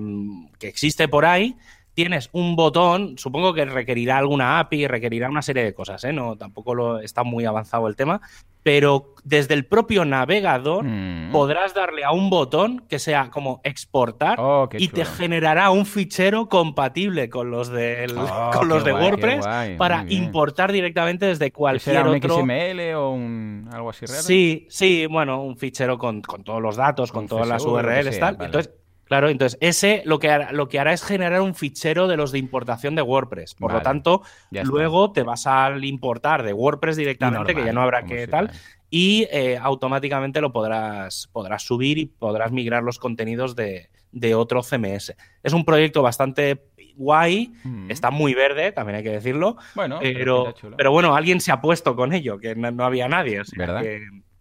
[0.58, 1.54] que existe por ahí,
[1.96, 6.12] tienes un botón, supongo que requerirá alguna API, requerirá una serie de cosas, ¿eh?
[6.12, 8.20] No, tampoco lo, está muy avanzado el tema,
[8.62, 11.32] pero desde el propio navegador mm.
[11.32, 16.50] podrás darle a un botón que sea como exportar oh, y te generará un fichero
[16.50, 19.46] compatible con los, oh, con los de WordPress
[19.78, 24.22] para importar directamente desde cualquier ¿Será un XML o un, algo así raro?
[24.22, 28.36] Sí, sí, bueno, un fichero con, todos los datos, con todas las URLs, tal.
[28.38, 28.70] Entonces,
[29.06, 32.32] Claro, entonces ese lo que, hará, lo que hará es generar un fichero de los
[32.32, 33.54] de importación de WordPress.
[33.54, 38.04] Por lo tanto, luego te vas al importar de WordPress directamente, que ya no habrá
[38.04, 38.50] que tal,
[38.90, 43.88] y eh, automáticamente lo podrás, podrás subir y podrás migrar los contenidos de,
[44.34, 45.14] otro CMS.
[45.42, 46.64] Es un proyecto bastante
[46.96, 47.90] guay, mm.
[47.90, 49.56] está muy verde, también hay que decirlo.
[49.74, 53.42] Bueno, pero, pero, bueno, alguien se ha puesto con ello, que no, había nadie.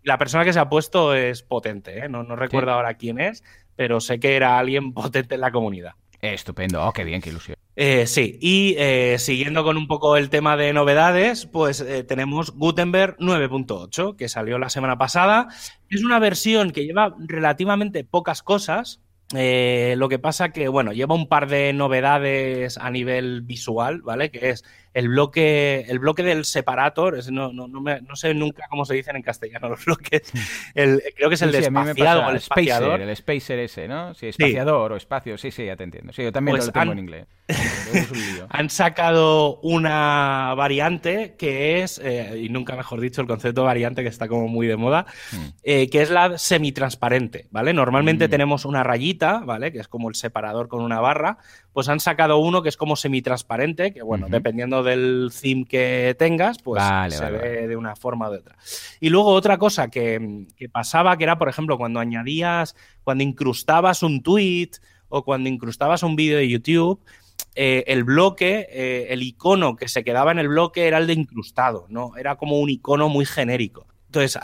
[0.05, 2.09] La persona que se ha puesto es potente, ¿eh?
[2.09, 3.43] no, no recuerdo ahora quién es,
[3.75, 5.93] pero sé que era alguien potente en la comunidad.
[6.21, 7.57] Estupendo, oh, qué bien, qué ilusión.
[7.75, 12.51] Eh, sí, y eh, siguiendo con un poco el tema de novedades, pues eh, tenemos
[12.51, 15.49] Gutenberg 9.8, que salió la semana pasada.
[15.89, 19.01] Es una versión que lleva relativamente pocas cosas,
[19.33, 24.31] lo que pasa que, bueno, lleva un par de novedades a nivel visual, ¿vale?
[24.31, 24.63] Que es
[24.95, 28.93] el bloque, el bloque del separator, no, no, no, me, no, sé nunca cómo se
[28.93, 30.31] dicen en castellano los bloques,
[30.73, 33.01] el, creo que es el sí, o el espaciador.
[33.01, 34.13] el spacer ese, ¿no?
[34.13, 36.13] Sí, espaciador o espacio, sí, sí, ya te entiendo.
[36.13, 37.27] Sí, yo también pues lo tengo en inglés.
[38.49, 44.01] han sacado una variante que es, eh, y nunca mejor dicho, el concepto de variante
[44.01, 45.45] que está como muy de moda, mm.
[45.63, 47.73] eh, que es la semitransparente, ¿vale?
[47.73, 48.31] Normalmente mm.
[48.31, 49.73] tenemos una rayita, ¿vale?
[49.73, 51.37] Que es como el separador con una barra,
[51.75, 56.57] pues han sacado uno que es como semitransparente, que bueno, dependiendo del theme que tengas,
[56.59, 58.55] pues se ve de una forma u otra.
[59.01, 64.23] Y luego otra cosa que, pasaba, que era, por ejemplo, cuando añadías, cuando incrustabas un
[64.23, 64.69] tweet
[65.09, 67.03] o cuando incrustabas un vídeo de YouTube,
[67.55, 71.13] eh, el bloque, eh, el icono que se quedaba en el bloque era el de
[71.13, 72.15] incrustado, ¿no?
[72.15, 73.85] Era como un icono muy genérico.
[74.05, 74.39] Entonces,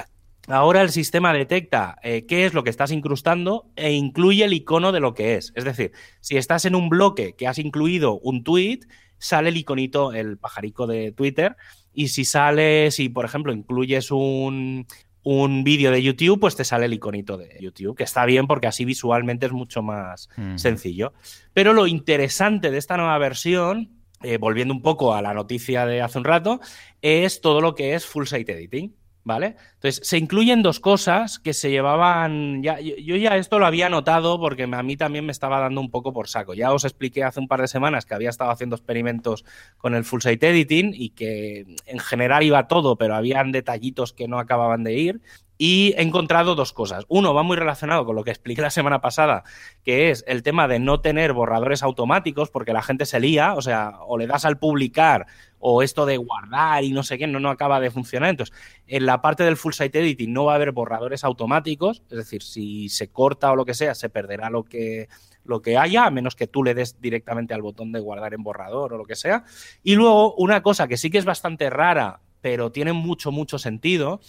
[0.51, 4.91] Ahora el sistema detecta eh, qué es lo que estás incrustando e incluye el icono
[4.91, 5.53] de lo que es.
[5.55, 8.79] Es decir, si estás en un bloque que has incluido un tweet,
[9.17, 11.55] sale el iconito, el pajarico de Twitter.
[11.93, 14.85] Y si sale, si por ejemplo incluyes un,
[15.23, 18.83] vídeo de YouTube, pues te sale el iconito de YouTube, que está bien porque así
[18.83, 21.13] visualmente es mucho más sencillo.
[21.53, 23.89] Pero lo interesante de esta nueva versión,
[24.21, 26.59] eh, volviendo un poco a la noticia de hace un rato,
[27.01, 28.93] es todo lo que es full site editing.
[29.23, 29.55] ¿Vale?
[29.75, 32.63] Entonces, se incluyen dos cosas que se llevaban.
[32.63, 35.91] Ya, yo, ya esto lo había notado porque a mí también me estaba dando un
[35.91, 36.55] poco por saco.
[36.55, 39.45] Ya os expliqué hace un par de semanas que había estado haciendo experimentos
[39.77, 44.27] con el full site editing y que en general iba todo, pero habían detallitos que
[44.27, 45.21] no acababan de ir.
[45.63, 47.06] Y he encontrado dos cosas.
[47.08, 49.43] Uno va muy relacionado con lo que expliqué la semana pasada,
[49.84, 53.62] que es el tema de no tener borradores automáticos, porque la gente se lía, o
[53.62, 55.28] sea, o le das al publicar
[55.60, 58.32] o esto de guardar y no sé qué, no, no acaba de funcionar.
[58.32, 58.56] Entonces,
[58.88, 62.41] en la parte del full site editing no va a haber borradores automáticos, es decir,
[62.41, 65.10] si se corta o lo que sea, se perderá lo que,
[65.43, 68.41] lo que haya, a menos que tú le des directamente al botón de guardar en
[68.41, 69.43] borrador o lo que sea.
[69.84, 74.21] Y luego, una cosa que sí que es bastante rara, pero tiene mucho, mucho sentido,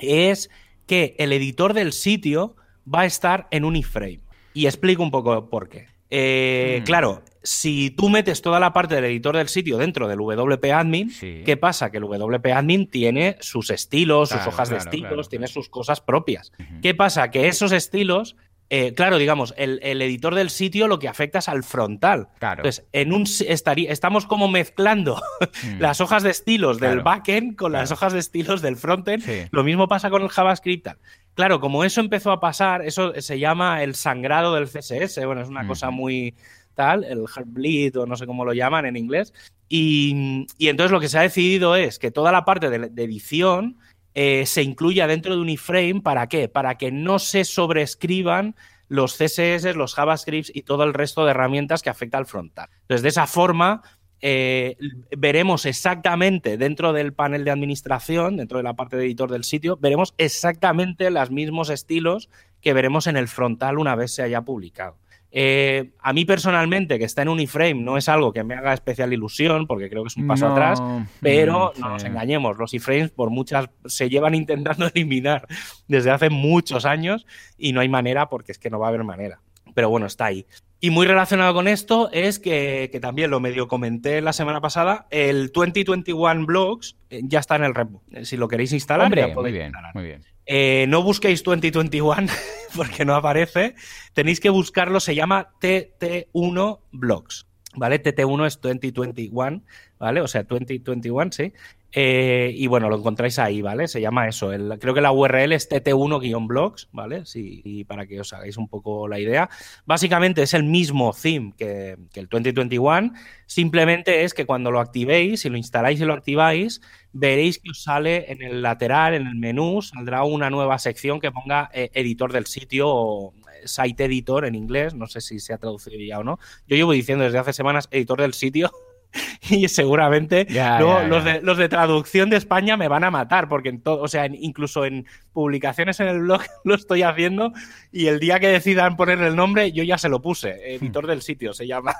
[0.00, 0.48] es
[0.86, 2.56] que el editor del sitio
[2.92, 4.20] va a estar en un iframe.
[4.54, 5.88] Y explico un poco por qué.
[6.08, 6.84] Eh, mm.
[6.84, 11.12] Claro, si tú metes toda la parte del editor del sitio dentro del WP Admin,
[11.44, 11.90] ¿qué pasa?
[11.90, 16.52] Que el WP Admin tiene sus estilos, sus hojas de estilos, tiene sus cosas propias.
[16.82, 17.30] ¿Qué pasa?
[17.30, 18.36] Que esos estilos
[18.68, 22.28] eh, claro, digamos, el, editor del sitio lo que afecta es al frontal.
[22.40, 25.22] Entonces, en un, estamos como mezclando
[25.62, 25.78] mm.
[25.80, 29.24] las hojas de estilos del backend con las hojas de estilos del frontend.
[29.52, 30.88] Lo mismo pasa con el JavaScript.
[31.34, 35.24] Claro, como eso empezó a pasar, eso se llama el sangrado del CSS.
[35.24, 36.34] Bueno, es una cosa muy
[36.74, 39.32] tal, el Heartbleed o no sé cómo lo llaman en inglés.
[39.68, 43.76] Y, entonces lo que se ha decidido es que toda la parte de edición
[44.18, 46.00] eh, se incluya dentro de un iframe.
[46.00, 46.48] ¿Para qué?
[46.48, 48.56] Para que no se sobrescriban
[48.88, 52.70] los CSS, los JavaScripts y todo el resto de herramientas que afecta al frontal.
[52.80, 53.82] Entonces, de esa forma,
[54.22, 54.78] eh,
[55.18, 59.76] veremos exactamente dentro del panel de administración, dentro de la parte de editor del sitio,
[59.76, 62.30] veremos exactamente los mismos estilos
[62.62, 64.96] que veremos en el frontal una vez se haya publicado.
[65.30, 68.72] Eh, a mí personalmente, que está en un iframe, no es algo que me haga
[68.72, 70.82] especial ilusión, porque creo que es un paso atrás,
[71.20, 75.46] pero mm, no nos engañemos, los iframes por muchas se llevan intentando eliminar
[75.88, 77.26] desde hace muchos años
[77.58, 79.40] y no hay manera porque es que no va a haber manera.
[79.74, 80.46] Pero bueno, está ahí.
[80.80, 85.50] Y muy relacionado con esto es que, también lo medio comenté la semana pasada, el
[85.52, 88.02] 2021 Blogs eh, ya está en el repo.
[88.22, 90.35] Si lo queréis instalar, ya muy bien, muy bien.
[90.46, 92.28] Eh, no busquéis 2021
[92.76, 93.74] porque no aparece.
[94.14, 97.46] Tenéis que buscarlo, se llama TT1 Blogs.
[97.74, 98.02] ¿Vale?
[98.02, 99.62] TT1 es 2021,
[99.98, 100.20] ¿vale?
[100.22, 101.52] O sea, 2021, sí.
[101.98, 103.88] Eh, y bueno, lo encontráis ahí, ¿vale?
[103.88, 104.50] Se llama eso.
[104.78, 107.24] creo que la URL es tt1-blogs, ¿vale?
[107.24, 109.48] Sí, y para que os hagáis un poco la idea.
[109.86, 113.14] Básicamente es el mismo theme que, que, el 2021.
[113.46, 116.82] Simplemente es que cuando lo activéis, si lo instaláis y lo activáis,
[117.12, 121.32] veréis que os sale en el lateral, en el menú, saldrá una nueva sección que
[121.32, 124.92] ponga eh, editor del sitio o eh, site editor en inglés.
[124.92, 126.38] No sé si se ha traducido ya o no.
[126.66, 128.70] Yo llevo diciendo desde hace semanas editor del sitio
[129.50, 133.80] y seguramente Los, de, los, de, traducción de España me van a matar, porque en
[133.80, 137.52] todo, o sea, incluso en publicaciones en el blog lo estoy haciendo
[137.92, 141.22] y el día que decidan poner el nombre yo ya se lo puse, editor del
[141.22, 141.94] sitio se llama.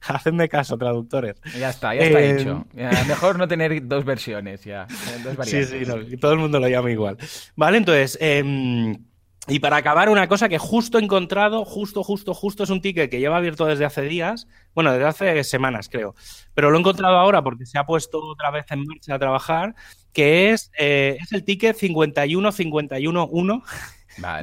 [0.00, 1.36] Hacedme caso, traductores.
[1.56, 2.66] Ya está, ya está eh, hecho.
[3.06, 4.88] mejor no tener dos versiones, ya.
[5.44, 5.84] sí, sí,
[6.20, 7.16] todo el mundo lo llama igual.
[7.54, 8.42] Vale, entonces, eh,
[9.50, 13.10] y para acabar, una cosa que justo he encontrado, justo, justo, justo es un ticket
[13.10, 16.14] que lleva abierto desde hace días, bueno, desde hace semanas creo,
[16.54, 19.74] pero lo he encontrado ahora porque se ha puesto otra vez en marcha a trabajar,
[20.12, 23.04] que es, eh, es el ticket 51511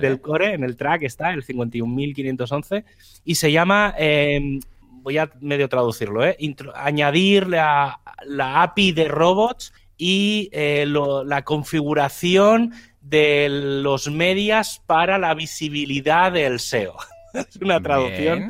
[0.02, 2.86] del core, en el track está, el 51511,
[3.24, 4.60] y se llama, em,
[5.02, 6.38] voy a medio traducirlo, eh,
[6.76, 12.74] añadir la, la, API de robots y eh, la configuración
[13.10, 16.96] de los medias para la visibilidad del SEO.
[17.34, 18.48] es una traducción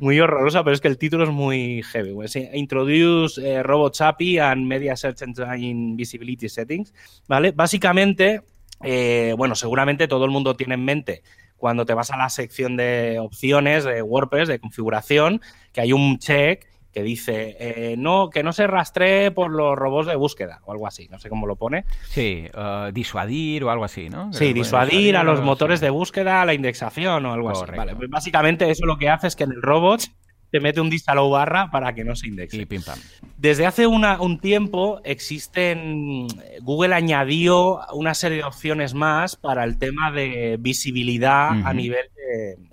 [0.00, 2.14] muy horrorosa, pero es que el título es muy heavy.
[2.54, 6.94] Introduce eh, Robots API and Media Search Engine Visibility Settings.
[7.26, 7.52] ¿Vale?
[7.52, 8.42] Básicamente,
[8.82, 11.22] eh, bueno, seguramente todo el mundo tiene en mente
[11.56, 15.40] cuando te vas a la sección de opciones de WordPress, de configuración,
[15.72, 20.08] que hay un check que dice eh, no que no se rastree por los robots
[20.08, 21.84] de búsqueda o algo así, no sé cómo lo pone.
[22.08, 24.32] Sí, uh, disuadir o algo así, ¿no?
[24.32, 27.64] Sí, disuadir, a los motores de búsqueda, a la indexación o algo así.
[27.76, 30.02] Vale, pues básicamente eso lo que hace es que en el robot
[30.50, 32.56] te mete un disallow barra para que no se indexe.
[32.56, 32.98] Y pim pam.
[33.36, 36.26] Desde hace un tiempo existen.
[36.62, 42.06] Google añadió una serie de opciones más para el tema de visibilidad a nivel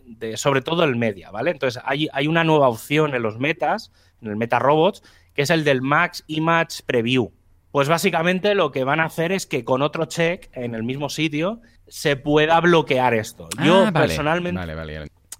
[0.06, 1.52] de, sobre todo el media, ¿vale?
[1.52, 3.92] Entonces hay, hay una nueva opción en los metas
[4.26, 7.32] en el Meta Robots, que es el del Max Image Preview.
[7.72, 11.10] Pues básicamente lo que van a hacer es que con otro check en el mismo
[11.10, 13.50] sitio se pueda bloquear esto.
[13.64, 14.62] Yo ah, personalmente.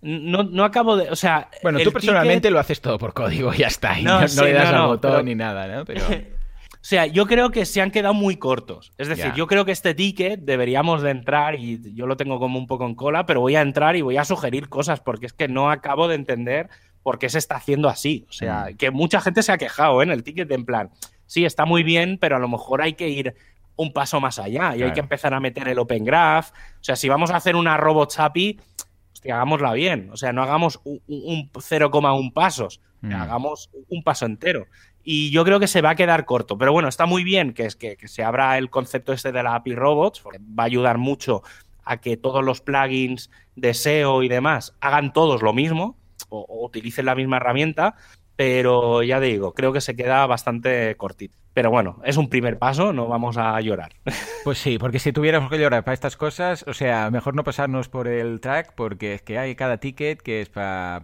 [0.02, 1.10] No, acabo de.
[1.10, 1.50] O sea.
[1.64, 4.00] Bueno, tú personalmente lo haces todo por código y ya está.
[4.00, 5.86] Y no, le das al botón ni nada, ¿no?
[5.86, 6.02] Pero.
[6.82, 8.92] sea, yo creo que se han quedado muy cortos.
[8.98, 12.60] Es decir, yo creo que este ticket deberíamos de entrar, y yo lo tengo como
[12.60, 15.34] un poco en cola, pero voy a entrar y voy a sugerir cosas, porque es
[15.34, 16.70] que no acabo de entender
[17.06, 18.26] por qué se está haciendo así.
[18.28, 18.78] O sea, mm.
[18.78, 20.06] que mucha gente se ha quejado ¿eh?
[20.06, 20.90] en el ticket en plan,
[21.28, 23.36] sí, está muy bien, pero a lo mejor hay que ir
[23.76, 26.50] un paso más allá y hay que empezar a meter el Open Graph.
[26.50, 28.60] O sea, si vamos a hacer una Robot API,
[29.24, 30.10] hagámosla bien.
[30.12, 33.14] O sea, no hagamos un, 0,1 pasos, mm.
[33.14, 34.66] hagamos un paso entero
[35.04, 36.58] y yo creo que se va a quedar corto.
[36.58, 39.54] Pero bueno, está muy bien que, es que, se abra el concepto este de la
[39.54, 41.44] API Robots, porque va a ayudar mucho
[41.84, 45.96] a que todos los plugins de SEO y demás hagan todos lo mismo
[46.36, 47.96] o, utilicen la misma herramienta,
[48.36, 51.38] pero ya digo, creo que se queda bastante cortito.
[51.54, 53.94] Pero bueno, es un primer paso, no vamos a llorar.
[54.44, 57.90] Pues sí, porque si tuviéramos que llorar para estas cosas, o sea, mejor no pasarnos
[57.90, 61.02] por el track, porque es que hay cada ticket que es para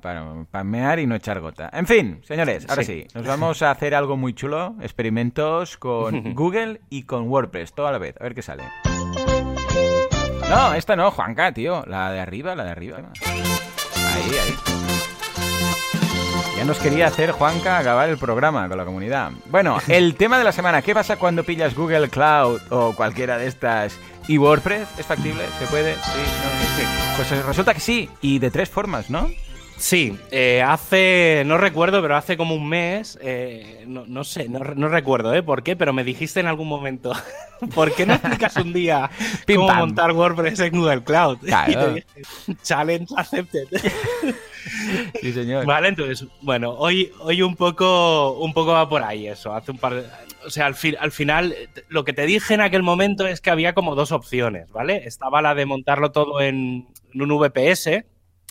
[0.52, 1.68] pa, mear y no echar gota.
[1.74, 3.08] En fin, señores, ahora sí.
[3.16, 7.92] nos vamos a hacer algo muy chulo, experimentos con Google y con WordPress, todo a
[7.92, 8.62] la vez, a ver qué sale.
[10.48, 12.98] No, esta no, Juanca, tío, la de arriba, la de arriba.
[13.26, 15.01] Ahí, ahí.
[16.62, 19.32] Ya nos quería hacer Juanca acabar el programa con la comunidad.
[19.50, 23.48] Bueno, el tema de la semana, ¿qué pasa cuando pillas Google Cloud o cualquiera de
[23.48, 23.98] estas
[24.28, 24.88] y WordPress?
[25.00, 25.44] ¿Es factible?
[25.58, 25.96] ¿Se puede?
[25.96, 26.84] Sí, no, sí.
[27.16, 29.28] Pues resulta que sí, y de tres formas, ¿no?
[29.78, 35.34] Sí, eh, hace, no recuerdo, pero hace como un mes, eh, no, sé, no, recuerdo
[35.34, 35.42] ¿eh?
[35.42, 37.12] por qué, pero me dijiste en algún momento,
[37.74, 39.10] ¿por qué no explicas un día
[39.48, 41.40] cómo montar WordPress en Google Cloud?
[41.42, 41.96] Claro.
[42.62, 43.68] Challenge accepted.
[45.22, 45.66] Sí, señor.
[45.66, 49.54] Vale, entonces, bueno, hoy, hoy un, poco, un poco va por ahí eso.
[49.54, 50.04] Hace un par de,
[50.46, 51.56] o sea, al, al final,
[51.90, 55.04] lo que te dije en aquel momento es que había como dos opciones, ¿vale?
[55.06, 58.06] Estaba la de montarlo todo en un VPS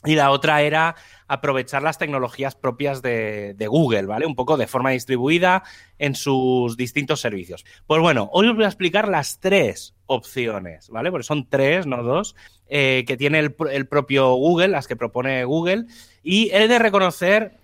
[0.05, 0.97] y la otra era
[1.29, 4.27] aprovechar las tecnologías propias de, Google, ¿vale?
[4.27, 5.63] Un poco de forma distribuida
[5.99, 7.65] en sus distintos servicios.
[7.87, 11.11] Pues bueno, hoy os voy a explicar las tres opciones, ¿vale?
[11.11, 12.35] Porque son tres, no dos,
[12.69, 15.85] eh, que tiene el, propio Google, las que propone Google.
[16.23, 17.59] Y he de reconocer,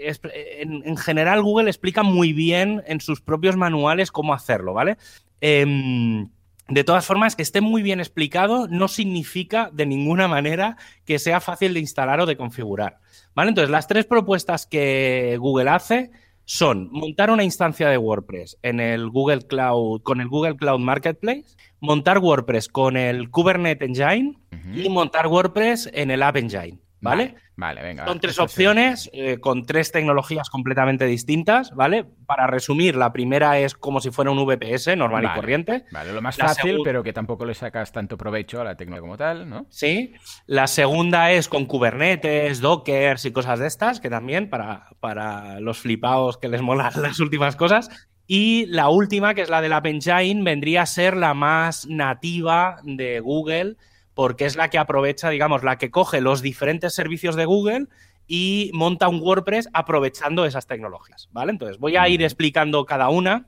[0.00, 0.14] eh,
[0.60, 4.98] en, general Google explica muy bien en sus propios manuales cómo hacerlo, ¿vale?
[5.40, 6.28] Em,
[6.68, 11.40] de todas formas, que esté muy bien explicado no significa de ninguna manera que sea
[11.40, 13.00] fácil de instalar o de configurar.
[13.34, 13.48] ¿Vale?
[13.50, 16.10] Entonces, las tres propuestas que Google hace
[16.44, 21.56] son montar una instancia de WordPress en el Google Cloud, con el Google Cloud Marketplace,
[21.80, 24.38] montar WordPress con el Kubernetes Engine
[24.74, 26.78] y montar WordPress en el App Engine.
[27.00, 27.36] ¿Vale?
[27.56, 28.06] Vale, venga.
[28.06, 32.04] Son tres opciones eh, con tres tecnologías completamente distintas, ¿vale?
[32.26, 35.84] Para resumir, la primera es como si fuera un VPS normal y corriente.
[35.90, 39.16] Vale, lo más fácil, pero que tampoco le sacas tanto provecho a la tecnología como
[39.16, 39.66] tal, ¿no?
[39.70, 40.14] Sí.
[40.46, 45.78] La segunda es con Kubernetes, Dockers y cosas de estas, que también para, para los
[45.78, 47.90] flipados que les molan las últimas cosas.
[48.30, 52.76] Y la última, que es la de la Engine, vendría a ser la más nativa
[52.84, 53.76] de Google
[54.18, 57.86] porque es la que aprovecha, digamos, la que coge los diferentes servicios de Google
[58.26, 61.52] y monta un WordPress aprovechando esas tecnologías, ¿vale?
[61.52, 63.46] Entonces, voy a ir explicando cada una.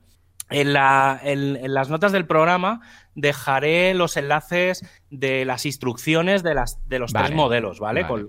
[0.49, 2.79] En, las notas del programa
[3.15, 8.07] dejaré los enlaces de las instrucciones de, las, de los tres modelos, ¿vale?
[8.07, 8.25] con,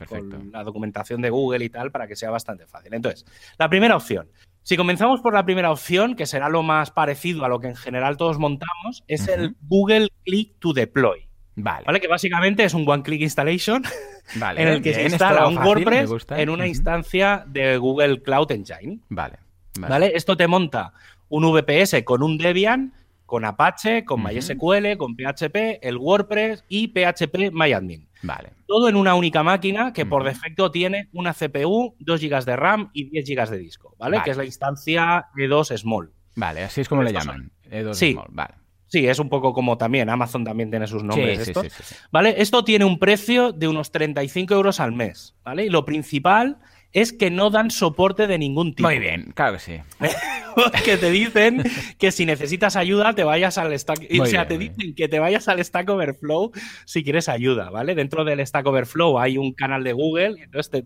[0.50, 2.92] la documentación de Google y tal, para que sea bastante fácil.
[2.92, 3.24] Entonces,
[3.56, 4.28] la primera opción.
[4.64, 7.76] Si comenzamos por la primera opción, que será lo más parecido a lo que en
[7.76, 11.28] general todos montamos, es el Google Click to Deploy.
[11.54, 12.00] Vale.
[12.00, 13.82] Que básicamente es un one-click installation
[14.56, 19.00] en el que se instala un WordPress en una instancia de Google Cloud Engine.
[19.08, 19.38] Vale.
[19.78, 20.12] vale.
[20.14, 20.92] Esto te monta
[21.28, 22.92] un VPS con un Debian,
[23.26, 28.08] con Apache, con MySQL, con PHP, el WordPress y PHP MyAdmin.
[28.22, 28.50] Vale.
[28.66, 32.90] Todo en una única máquina que por defecto tiene una CPU, 2 GB de RAM
[32.92, 34.20] y 10 GB de disco, ¿vale?
[34.24, 36.12] Que es la instancia E2 Small.
[36.36, 37.50] Vale, así es como le llaman.
[37.70, 38.54] E2 Small, vale.
[38.92, 40.10] Sí, es un poco como también.
[40.10, 41.48] Amazon también tiene sus nombres.
[41.48, 41.62] esto.
[42.10, 42.34] ¿Vale?
[42.36, 45.34] Esto tiene un precio de unos 35 euros al mes.
[45.42, 45.64] ¿Vale?
[45.64, 46.58] Y lo principal
[46.92, 48.86] es que no dan soporte de ningún tipo.
[48.86, 49.80] Muy bien, claro que sí.
[50.84, 51.62] que te dicen
[51.98, 54.08] que si necesitas ayuda te vayas al Stack...
[54.20, 56.52] o sea, te dicen que te vayas al Stack Overflow
[56.84, 57.94] si quieres ayuda, ¿vale?
[57.94, 60.34] Dentro del Stack Overflow hay un canal de Google.
[60.38, 60.84] Entonces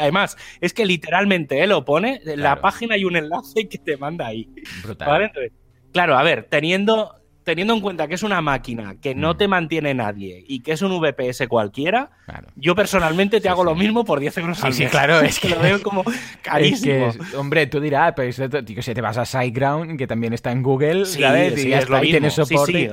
[0.00, 3.98] además, es que literalmente él lo pone, en la página hay un enlace que te
[3.98, 4.48] manda ahí.
[4.82, 5.30] Brutal.
[5.92, 9.36] claro, a ver, teniendo teniendo en cuenta que es una máquina que no mm.
[9.36, 12.10] te mantiene nadie y que es un VPS cualquiera,
[12.56, 14.76] yo personalmente te hago lo mismo por 10 euros al mes.
[14.76, 16.04] Sí, claro, es que lo veo como
[16.42, 17.12] carísimo.
[17.36, 21.64] hombre, tú dirás, pero si te vas a SiteGround, que también está en Google, ¿sabes?
[21.64, 22.10] y es lo mismo.
[22.10, 22.90] tienes soporte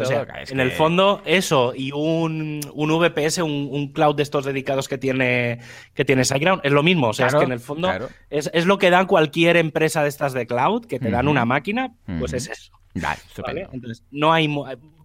[0.50, 5.60] en el fondo, eso y un, un VPS, un, cloud de estos dedicados que tiene,
[5.94, 7.10] que tiene SiteGround, es lo mismo.
[7.10, 7.90] O sea, es que en el fondo
[8.30, 11.94] es, lo que dan cualquier empresa de estas de cloud, que te dan una máquina,
[12.20, 12.81] pues es eso.
[12.96, 13.70] Vale, estupendo.
[13.72, 14.48] Entonces, no hay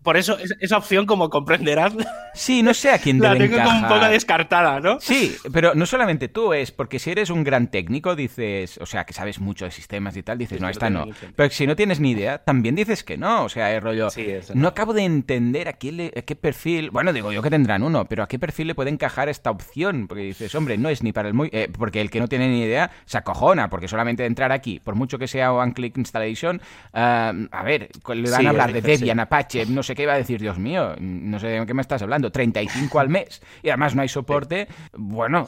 [0.06, 1.92] por eso esa opción, como comprenderás,
[2.32, 5.00] sí, no sé a quién la tengo como un poco descartada, ¿no?
[5.00, 9.04] Sí, pero no solamente tú, es porque si eres un gran técnico, dices, o sea,
[9.04, 11.08] que sabes mucho de sistemas y tal, dices, no, esta no.
[11.34, 14.06] Pero si no tienes ni idea, también dices que no, o sea, es rollo.
[14.54, 18.22] no acabo de entender a, quién qué perfil, bueno, digo yo que tendrán uno, pero
[18.22, 21.26] a qué perfil le puede encajar esta opción, porque dices, hombre, no es ni para
[21.26, 24.28] el muy, eh, porque el que no tiene ni idea se acojona, porque solamente de
[24.28, 26.60] entrar aquí, por mucho que sea one click installation,
[26.92, 30.16] ah, a ver, le van a hablar de Debian, Apache, no sé qué iba a
[30.16, 33.94] decir, Dios mío, no sé de qué me estás hablando, 35 al mes y además
[33.94, 35.46] no hay soporte, bueno,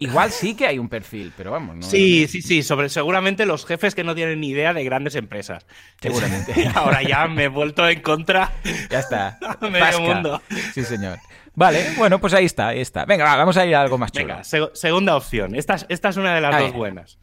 [0.00, 1.76] igual sí que hay un perfil, pero vamos.
[1.76, 5.14] No, sí, sí, sí, sobre seguramente los jefes que no tienen ni idea de grandes
[5.14, 5.66] empresas.
[6.00, 6.68] Seguramente.
[6.74, 8.52] Ahora ya me he vuelto en contra.
[8.90, 9.38] Ya está.
[9.60, 10.42] Medio mundo.
[10.74, 11.18] Sí, señor.
[11.54, 13.04] Vale, bueno, pues ahí está, ahí está.
[13.04, 14.26] Venga, vamos a ir a algo más chulo.
[14.28, 15.54] Venga, segunda opción.
[15.54, 17.18] Esta, esta es una de las dos buenas.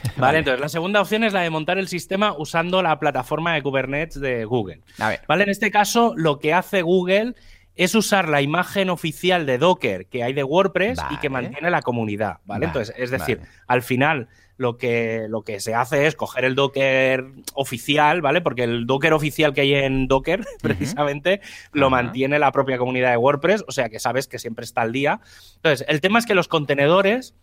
[0.16, 3.62] Vale, entonces la segunda opción es la de montar el sistema usando la plataforma de
[3.62, 4.80] Kubernetes de Google.
[4.98, 7.34] Vale, en este caso lo que hace Google
[7.74, 11.82] es usar la imagen oficial de Docker que hay de WordPress y que mantiene la
[11.82, 12.66] comunidad, ¿vale?
[12.66, 17.24] Entonces, es decir, al final lo que, lo que se hace es coger el Docker
[17.54, 18.40] oficial, ¿vale?
[18.40, 21.40] Porque el Docker oficial que hay en Docker, precisamente,
[21.72, 24.92] lo mantiene la propia comunidad de WordPress, o sea que sabes que siempre está al
[24.92, 25.20] día.
[25.56, 27.34] Entonces, el tema es que los contenedores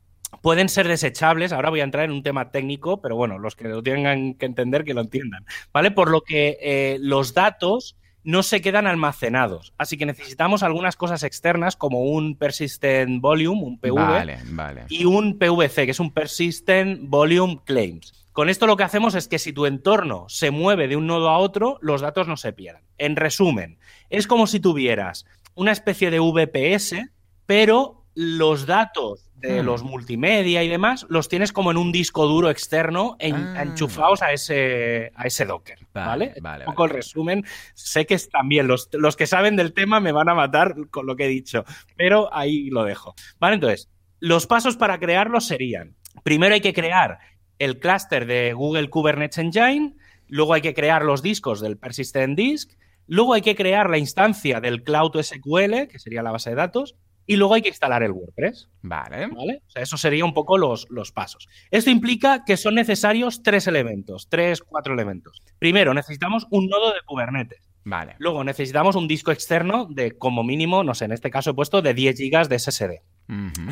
[0.41, 1.51] pueden ser desechables.
[1.51, 4.45] Ahora voy a entrar en un tema técnico, pero bueno, los que lo tengan que
[4.45, 5.45] entender, que lo entiendan.
[5.73, 5.91] ¿Vale?
[5.91, 9.73] Por lo que eh, los datos no se quedan almacenados.
[9.77, 15.85] Así que necesitamos algunas cosas externas como un Persistent Volume, un PV, y un PVC,
[15.85, 18.13] que es un Persistent Volume Claims.
[18.31, 21.29] Con esto lo que hacemos es que si tu entorno se mueve de un nodo
[21.29, 22.83] a otro, los datos no se pierdan.
[22.97, 25.25] En resumen, es como si tuvieras
[25.55, 27.09] una especie de VPS,
[27.45, 29.65] pero los datos de hmm.
[29.65, 33.61] los multimedia y demás, los tienes como en un disco duro externo ah.
[33.61, 35.79] enchufados a ese, a ese Docker.
[35.93, 36.65] Vale, vale.
[36.65, 37.45] un poco el resumen.
[37.75, 41.15] Sé que también los, los que saben del tema me van a matar con lo
[41.15, 41.63] que he dicho,
[41.95, 43.15] pero ahí lo dejo.
[43.39, 43.89] Vale, entonces,
[44.19, 47.19] los pasos para crearlo serían: primero hay que crear
[47.57, 49.95] el clúster de Google Kubernetes Engine,
[50.27, 52.71] luego hay que crear los discos del Persistent Disk,
[53.07, 56.97] luego hay que crear la instancia del Cloud SQL, que sería la base de datos,
[57.29, 58.69] y luego hay que instalar el WordPress.
[58.81, 59.27] Vale.
[59.27, 59.61] ¿Vale?
[59.67, 61.47] O sea, eso sería un poco los, los pasos.
[61.69, 65.43] Esto implica que son necesarios tres elementos, tres, cuatro elementos.
[65.59, 67.69] Primero, necesitamos un nodo de Kubernetes.
[67.83, 68.15] Vale.
[68.17, 71.83] Luego necesitamos un disco externo de como mínimo, no sé, en este caso he puesto
[71.83, 72.91] de 10 GB de SSD.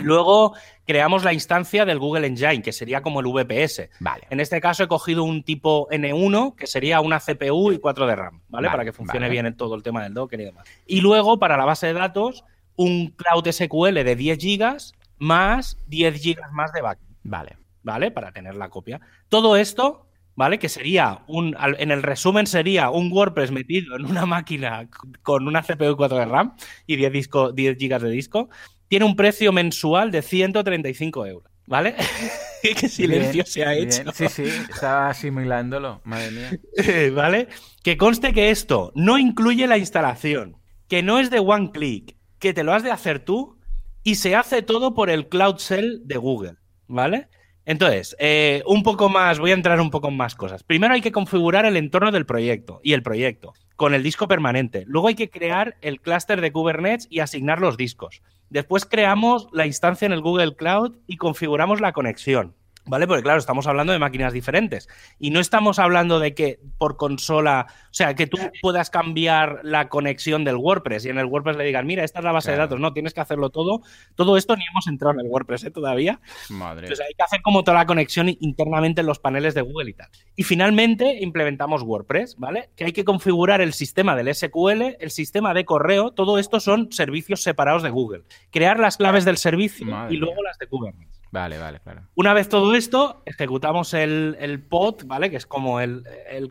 [0.03, 0.53] Luego
[0.85, 3.89] creamos la instancia del Google Engine, que sería como el VPS.
[3.99, 4.27] Vale.
[4.29, 8.15] En este caso he cogido un tipo N1, que sería una CPU y 4 de
[8.15, 8.69] RAM, ¿vale?
[8.69, 10.67] Para que funcione bien en todo el tema del Docker y demás.
[10.85, 12.43] Y luego, para la base de datos,
[12.77, 17.07] un Cloud SQL de 10 gigas más 10 gigas más de backup.
[17.23, 17.57] Vale.
[17.83, 18.11] ¿Vale?
[18.11, 18.99] Para tener la copia.
[19.29, 20.59] Todo esto, ¿vale?
[20.59, 21.55] Que sería un.
[21.79, 24.89] En el resumen sería un WordPress metido en una máquina
[25.21, 26.55] con una CPU 4 de RAM
[26.85, 28.49] y 10, disco, 10 gigas de disco.
[28.89, 31.51] Tiene un precio mensual de 135 euros.
[31.65, 31.95] ¿Vale?
[32.61, 34.03] Qué silencio se ha hecho.
[34.13, 37.11] Sí, sí, estaba asimilándolo, madre mía.
[37.13, 37.47] ¿Vale?
[37.83, 40.57] Que conste que esto no incluye la instalación,
[40.87, 43.57] que no es de one click, que te lo has de hacer tú
[44.03, 46.55] y se hace todo por el Cloud Shell de Google,
[46.87, 47.27] ¿vale?
[47.65, 50.63] Entonces, eh, un poco más, voy a entrar un poco en más cosas.
[50.63, 54.85] Primero hay que configurar el entorno del proyecto y el proyecto con el disco permanente.
[54.87, 58.21] Luego hay que crear el clúster de Kubernetes y asignar los discos.
[58.49, 62.55] Después creamos la instancia en el Google Cloud y configuramos la conexión.
[62.87, 63.07] ¿Vale?
[63.07, 64.87] Porque claro, estamos hablando de máquinas diferentes.
[65.19, 69.89] Y no estamos hablando de que por consola, o sea, que tú puedas cambiar la
[69.89, 72.57] conexión del WordPress y en el WordPress le digan, mira, esta es la base de
[72.57, 72.79] datos.
[72.79, 73.81] No, tienes que hacerlo todo.
[74.15, 75.71] Todo esto ni hemos entrado en el WordPress ¿eh?
[75.71, 76.19] todavía.
[76.49, 76.87] Madre.
[76.87, 79.93] Entonces hay que hacer como toda la conexión internamente en los paneles de Google y
[79.93, 80.09] tal.
[80.35, 82.69] Y finalmente implementamos WordPress, ¿vale?
[82.75, 86.11] Que hay que configurar el sistema del SQL, el sistema de correo.
[86.11, 88.23] Todo esto son servicios separados de Google.
[88.51, 91.17] Crear las claves del servicio y luego las de Kubernetes.
[91.37, 92.01] Vale, vale, claro.
[92.15, 95.29] Una vez todo esto, ejecutamos el, pod, ¿vale?
[95.29, 96.03] Que es como el,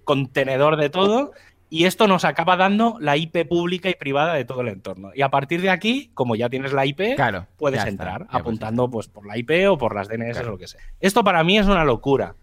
[0.04, 1.32] contenedor de todo.
[1.68, 5.10] Y esto nos acaba dando la IP pública y privada de todo el entorno.
[5.12, 7.16] Y a partir de aquí, como ya tienes la IP,
[7.56, 10.80] puedes entrar apuntando pues, por la IP o por las DNS o lo que sea.
[11.00, 12.36] Esto para mí es una locura.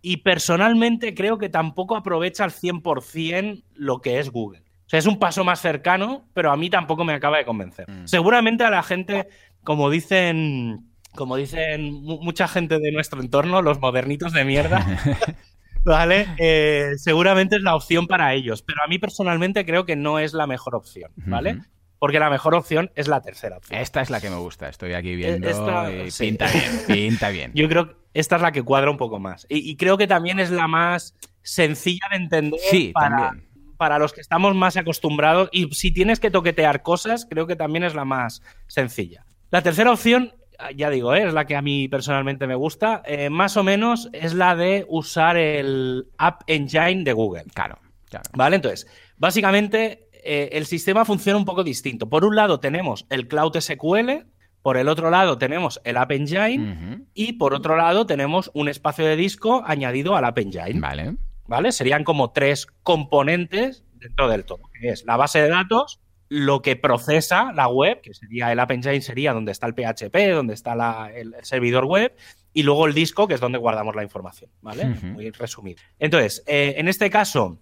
[0.00, 4.60] Y personalmente creo que tampoco aprovecha al 100% lo que es Google.
[4.60, 7.90] O sea, es un paso más cercano, pero a mí tampoco me acaba de convencer.
[7.90, 8.06] Mm.
[8.06, 9.28] Seguramente a la gente,
[9.62, 14.86] como dicen como dicen mucha gente de nuestro entorno, los modernitos de mierda,
[15.84, 16.26] ¿vale?
[16.38, 20.32] Eh, seguramente es la opción para ellos, pero a mí personalmente creo que no es
[20.32, 21.60] la mejor opción, ¿vale?
[21.98, 23.78] Porque la mejor opción es la tercera opción.
[23.78, 27.52] Esta es la que me gusta, estoy aquí viendo y pinta bien, pinta bien.
[27.54, 29.46] Yo creo, esta es la que cuadra un poco más.
[29.48, 32.60] Y, creo que también es la más sencilla de entender
[32.92, 33.36] para,
[33.76, 35.50] para los que estamos más acostumbrados.
[35.52, 39.26] Y si tienes que toquetear cosas, creo que también es la más sencilla.
[39.50, 40.32] La tercera opción,
[40.74, 41.26] ya digo, ¿eh?
[41.26, 44.84] es la que a mí personalmente me gusta, eh, más o menos es la de
[44.88, 47.44] usar el App Engine de Google.
[47.54, 48.30] Claro, claro.
[48.34, 48.56] ¿Vale?
[48.56, 48.86] Entonces,
[49.16, 52.08] básicamente eh, el sistema funciona un poco distinto.
[52.08, 54.26] Por un lado tenemos el Cloud SQL,
[54.62, 59.06] por el otro lado tenemos el App Engine y por otro lado tenemos un espacio
[59.06, 60.80] de disco añadido al App Engine.
[60.80, 61.16] Vale.
[61.46, 61.72] ¿Vale?
[61.72, 66.00] Serían como tres componentes dentro del todo, que es la base de datos,
[66.30, 70.16] lo que procesa la web, que sería el App Engine, sería donde está el PHP,
[70.32, 72.16] donde está el, servidor web,
[72.52, 74.84] y luego el disco, que es donde guardamos la información, ¿vale?
[74.86, 75.82] Muy resumido.
[75.98, 77.58] Entonces, eh, en este caso,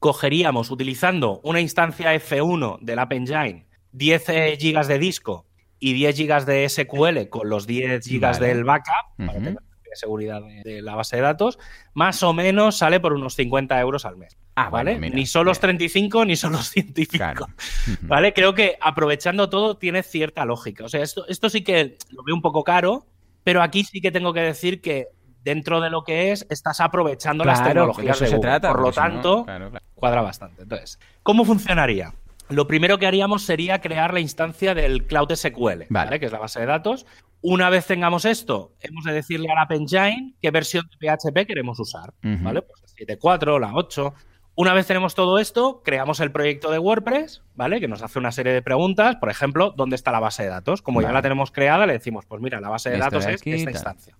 [0.00, 5.46] cogeríamos utilizando una instancia F1 del App Engine, 10 GB de disco
[5.78, 9.58] y 10 GB de SQL con los 10 GB del backup, para tener
[9.96, 11.58] seguridad de, la base de datos,
[11.94, 14.36] más o menos sale por unos 50 euros al mes.
[14.54, 14.98] Ah, ¿vale?
[14.98, 17.48] ni son los 35 ni son los científicos.
[18.02, 18.32] ¿Vale?
[18.32, 20.84] Creo que aprovechando todo tiene cierta lógica.
[20.84, 23.06] O sea, esto, esto sí que lo veo un poco caro,
[23.44, 25.08] pero aquí sí que tengo que decir que
[25.46, 28.60] dentro de lo que es, estás aprovechando las tecnologías de Google.
[28.60, 29.46] Por lo tanto,
[29.94, 30.62] cuadra bastante.
[30.62, 32.12] Entonces, ¿cómo funcionaría?
[32.48, 36.18] Lo primero que haríamos sería crear la instancia del Cloud SQL, vale.
[36.18, 37.06] que es la base de datos.
[37.42, 41.78] Una vez tengamos esto, hemos de decirle a la Engine qué versión de PHP queremos
[41.78, 42.12] usar.
[42.22, 42.62] ¿vale?
[42.62, 44.14] Pues la 7.4, la 8.
[44.58, 47.78] Una vez tenemos todo esto, creamos el proyecto de WordPress, ¿vale?
[47.78, 49.16] Que nos hace una serie de preguntas.
[49.16, 50.80] Por ejemplo, ¿dónde está la base de datos?
[50.80, 53.70] Como ya la tenemos creada, le decimos, pues mira, la base de datos es esta
[53.70, 54.16] instancia.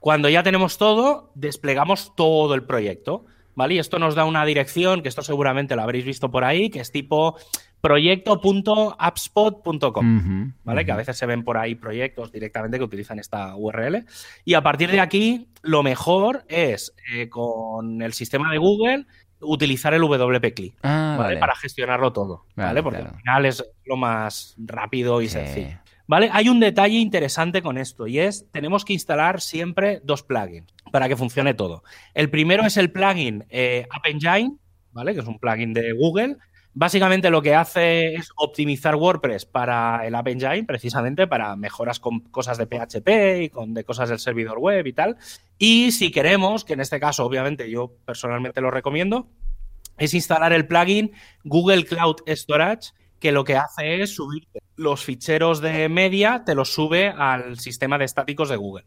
[0.00, 3.24] Cuando ya tenemos todo, desplegamos todo el proyecto,
[3.54, 3.74] ¿vale?
[3.74, 6.80] Y esto nos da una dirección, que esto seguramente lo habréis visto por ahí, que
[6.80, 7.38] es tipo
[7.84, 10.84] proyecto.appspot.com, ¿vale?
[10.86, 14.06] Que a veces se ven por ahí proyectos directamente que utilizan esta URL.
[14.46, 19.04] Y a partir de aquí, lo mejor es eh, con el sistema de Google
[19.38, 21.36] utilizar el WP CLI, ah, ¿vale?
[21.36, 22.82] Para gestionarlo todo, ¿vale?
[22.82, 25.76] Porque al final es lo más rápido y sencillo.
[26.06, 26.30] ¿Vale?
[26.32, 31.06] Hay un detalle interesante con esto y es, tenemos que instalar siempre dos plugins para
[31.06, 31.84] que funcione todo.
[32.14, 34.56] El primero es el plugin eh, App Engine,
[34.92, 35.12] ¿vale?
[35.12, 36.38] Que es un plugin de Google.
[36.76, 42.20] Básicamente lo que hace es optimizar WordPress para el App Engine, precisamente para mejoras con
[42.20, 45.16] cosas de PHP y con de cosas del servidor web y tal.
[45.56, 49.28] Y si queremos, que en este caso obviamente yo personalmente lo recomiendo,
[49.98, 51.12] es instalar el plugin
[51.44, 56.74] Google Cloud Storage, que lo que hace es subir los ficheros de media, te los
[56.74, 58.84] sube al sistema de estáticos de Google.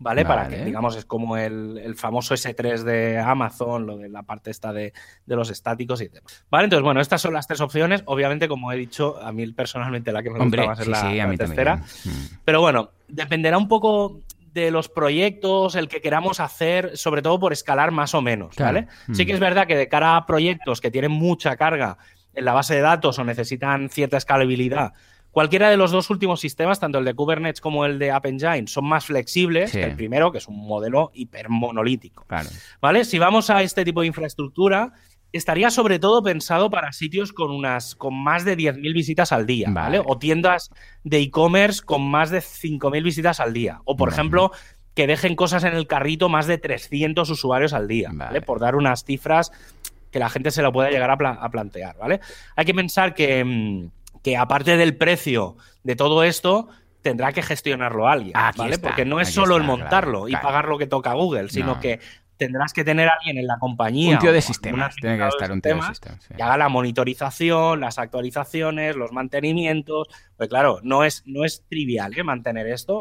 [0.00, 0.24] ¿Vale?
[0.24, 4.72] Para que, digamos, es como el, famoso S3 de Amazon, lo de la parte esta
[4.72, 4.92] de,
[5.26, 6.44] los estáticos y demás.
[6.50, 6.64] ¿Vale?
[6.64, 8.02] Entonces, bueno, estas son las tres opciones.
[8.06, 11.76] Obviamente, como he dicho, a mí personalmente la que me gusta más es la, tercera.
[11.76, 12.10] Mm.
[12.44, 14.20] Pero bueno, dependerá un poco
[14.52, 18.88] de los proyectos, el que queramos hacer, sobre todo por escalar más o menos, ¿vale?
[19.12, 19.34] Sí que mm.
[19.34, 21.98] es verdad que de cara a proyectos que tienen mucha carga
[22.34, 24.92] en la base de datos o necesitan cierta escalabilidad,
[25.30, 28.66] cualquiera de los dos últimos sistemas, tanto el de Kubernetes como el de App Engine,
[28.66, 32.26] son más flexibles que el primero, que es un modelo hipermonolítico.
[32.80, 33.04] ¿Vale?
[33.04, 34.92] Si vamos a este tipo de infraestructura,
[35.32, 39.68] estaría sobre todo pensado para sitios con unas con más de 10.000 visitas al día,
[39.70, 40.00] ¿vale?
[40.04, 40.70] O tiendas
[41.04, 43.80] de e-commerce con más de 5.000 visitas al día.
[43.84, 44.52] O, por ejemplo,
[44.94, 48.40] que dejen cosas en el carrito más de 300 usuarios al día, ¿vale?
[48.40, 49.52] Por dar unas cifras
[50.10, 52.20] que la gente se lo pueda llegar a, plantear, ¿vale?
[52.56, 53.90] Hay que pensar que, mm,
[54.22, 56.68] que, aparte del precio de todo esto,
[57.02, 58.78] tendrá que gestionarlo alguien, ¿vale?
[58.78, 62.00] Porque no es solo el montarlo y pagar lo que toca Google, sino que
[62.38, 64.14] tendrás que tener a alguien en la compañía.
[64.14, 64.94] Un tío de sistemas.
[64.96, 66.26] Tiene que estar un tío de sistemas.
[66.34, 70.08] Que haga la monitorización, las actualizaciones, los mantenimientos.
[70.36, 72.22] Pues claro, no es, no es trivial ¿eh?
[72.22, 73.00] mantener esto.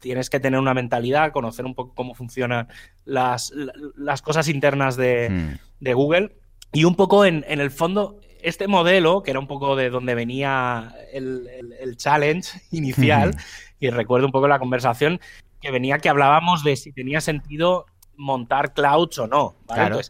[0.00, 2.68] tienes que tener una mentalidad, conocer un poco cómo funcionan
[3.04, 3.52] las,
[3.96, 5.58] las cosas internas de, hmm.
[5.80, 6.36] de, Google.
[6.72, 10.14] Y un poco en, en, el fondo, este modelo, que era un poco de donde
[10.14, 11.48] venía el,
[11.80, 13.36] el, challenge inicial,
[13.80, 15.20] y recuerdo un poco la conversación,
[15.60, 19.56] que venía que hablábamos de si tenía sentido montar clouds o no.
[19.66, 20.00] Claro,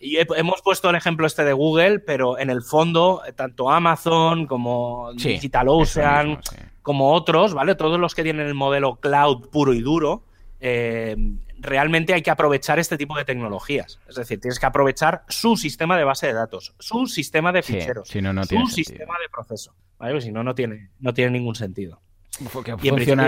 [0.00, 5.12] Y hemos puesto el ejemplo este de Google, pero en el fondo, tanto Amazon como
[5.14, 6.40] DigitalOcean,
[6.82, 7.74] como otros, ¿vale?
[7.74, 10.22] Todos los que tienen el modelo cloud puro y duro,
[10.64, 11.16] eh,
[11.58, 13.98] realmente hay que aprovechar este tipo de tecnologías.
[14.08, 18.08] Es decir, tienes que aprovechar su sistema de base de datos, su sistema de ficheros,
[18.08, 19.74] su sistema de proceso.
[19.98, 20.20] ¿vale?
[20.20, 22.00] si no, no tiene, no tiene ningún sentido.
[22.52, 22.76] Porque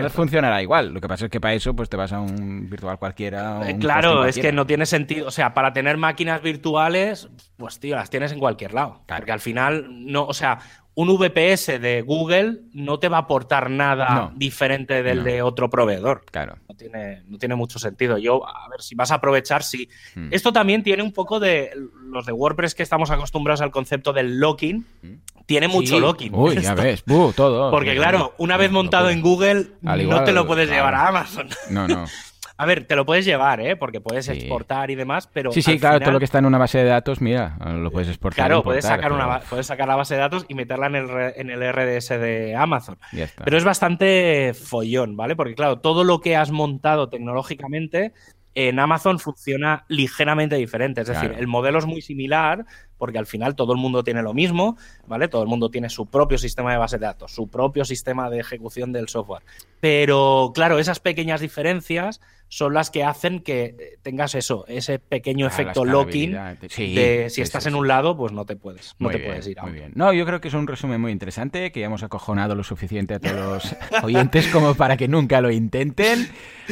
[0.09, 0.95] funcionará igual.
[0.95, 3.69] Lo que pasa es que para eso pues te vas a un virtual cualquiera.
[3.69, 5.29] Eh, claro, es que no tiene sentido.
[5.29, 9.03] O sea, para tener máquinas virtuales, pues tío, las tienes en cualquier lado.
[9.07, 10.59] Porque al final, no, o sea,
[10.97, 16.25] un VPS de Google no te va a aportar nada diferente del de otro proveedor.
[16.31, 16.57] Claro.
[16.69, 18.17] No tiene, no tiene mucho sentido.
[18.19, 19.89] Yo, a ver, si vas a aprovechar, sí.
[20.15, 20.29] Hmm.
[20.31, 21.73] Esto también tiene un poco de.
[22.07, 25.15] Los de WordPress que estamos acostumbrados al concepto del locking, hmm.
[25.47, 26.33] tiene mucho locking.
[26.33, 27.71] Uy, ya ves, todo.
[27.71, 31.49] Porque, claro, una vez montado en Google, no te lo puedes llevar a Amazon.
[31.71, 32.07] No, no.
[32.57, 33.75] A ver, te lo puedes llevar, ¿eh?
[33.75, 35.51] Porque puedes exportar y demás, pero.
[35.51, 38.09] Sí, sí, claro, todo lo que está en una base de datos, mira, lo puedes
[38.09, 38.47] exportar.
[38.47, 41.51] Claro, puedes, sacar una, puedes sacar la base de datos y meterla en el, en
[41.51, 42.97] el RDS de Amazon.
[43.45, 45.35] Pero es bastante follón, ¿vale?
[45.35, 48.13] Porque, claro, todo lo que has montado tecnológicamente
[48.55, 51.01] en Amazon funciona ligeramente diferente.
[51.01, 52.65] Es decir, el modelo es muy similar
[53.05, 55.29] porque al final todo el mundo tiene lo mismo, ¿vale?
[55.29, 58.41] Todo el mundo tiene su propio sistema de base de datos, su propio sistema de
[58.41, 59.43] ejecución del software.
[59.79, 65.85] Pero, claro, esas pequeñas diferencias son las que hacen que tengas eso, ese pequeño efecto
[65.85, 69.59] locking de si estás en un lado, pues no te puedes, no te puedes ir
[69.59, 69.93] a muy bien.
[69.95, 73.15] No, yo creo que es un resumen muy interesante, que ya hemos acojonado lo suficiente
[73.15, 76.29] a todos los oyentes como para que nunca lo intenten.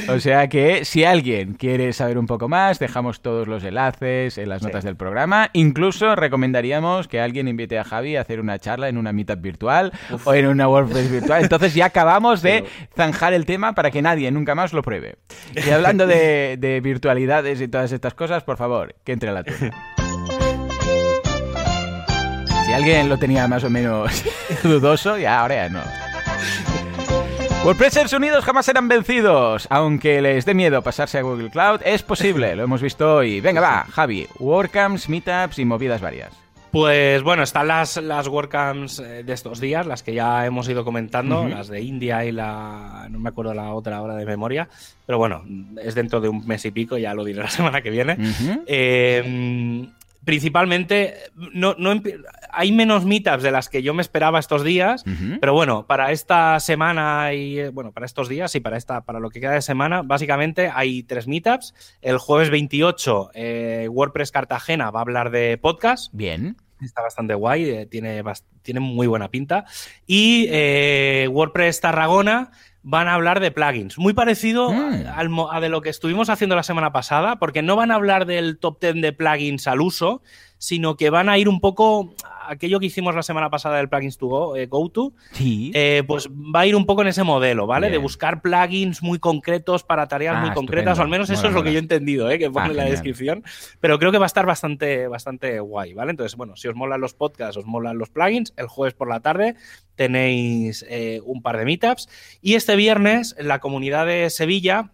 [0.08, 4.48] O sea que si alguien quiere saber un poco más, dejamos todos los enlaces en
[4.48, 5.50] las notas del programa.
[5.52, 9.92] Incluso recomendaríamos que alguien invite a Javi a hacer una charla en una meetup virtual
[10.24, 11.42] o en una WordPress virtual.
[11.42, 12.64] Entonces ya acabamos de
[12.96, 15.16] zanjar el tema para que nadie nunca más lo pruebe.
[15.54, 19.76] Y hablando de, virtualidades y todas estas cosas, por favor, que entre a la tienda.
[22.64, 24.24] Si alguien lo tenía más o menos
[24.62, 25.80] dudoso, ya ahora ya no.
[27.64, 29.68] WordPressers unidos jamás serán vencidos.
[29.70, 33.40] Aunque les dé miedo pasarse a Google Cloud, es posible, lo hemos visto hoy.
[33.40, 36.32] Venga, va, Javi, WordCamps, Meetups y movidas varias.
[36.72, 40.84] Pues bueno, están las, las WordCamps eh, de estos días, las que ya hemos ido
[40.84, 43.06] comentando, las de India y la.
[43.10, 44.68] No me acuerdo la otra hora de memoria,
[45.06, 45.44] pero bueno,
[45.82, 48.16] es dentro de un mes y pico, ya lo diré la semana que viene.
[48.66, 49.86] eh,
[50.24, 52.00] principalmente, no, no,
[52.50, 55.04] hay menos meetups de las que yo me esperaba estos días,
[55.40, 59.20] pero bueno, para esta semana y eh, bueno, para estos días y para esta, para
[59.20, 61.74] lo que queda de semana, básicamente hay tres meetups.
[62.00, 66.12] El jueves 28, eh, WordPress Cartagena va a hablar de podcast.
[66.12, 66.56] Bien.
[66.80, 68.22] Está bastante guay, eh, tiene,
[68.62, 69.64] tiene muy buena pinta.
[70.06, 70.48] Y
[71.28, 72.50] WordPress Tarragona
[72.82, 73.98] van a hablar de plugins.
[73.98, 75.04] Muy parecido mm.
[75.50, 78.58] a, de lo que estuvimos haciendo la semana pasada, porque no van a hablar del
[78.58, 80.22] top 10 de plugins al uso,
[80.62, 82.14] sino que van a ir un poco
[82.46, 86.60] aquello que hicimos la semana pasada del plugins to go, eh, to eh, pues va
[86.60, 87.90] a ir un poco en ese modelo, ¿vale?
[87.90, 91.52] De buscar plugins muy concretos para tareas muy ah, concretas, o al menos eso es
[91.52, 92.38] lo que yo he entendido, ¿eh?
[92.38, 93.42] que pone en la descripción.
[93.80, 96.12] Pero creo que va a estar bastante, bastante guay, ¿vale?
[96.12, 99.18] Entonces, bueno, si os molan los podcasts, os molan los plugins, el jueves por la
[99.18, 99.56] tarde
[99.96, 102.08] tenéis eh, un par de meetups.
[102.40, 104.92] Y este viernes, la comunidad de Sevilla,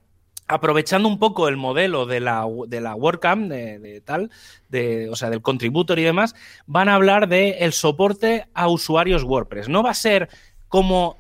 [0.49, 4.31] aprovechando un poco el modelo de la, de la WordCamp, de, tal,
[4.69, 6.35] de, o sea, del contributor y demás,
[6.67, 9.69] van a hablar del el soporte a usuarios WordPress.
[9.69, 10.29] No va a ser
[10.69, 11.17] como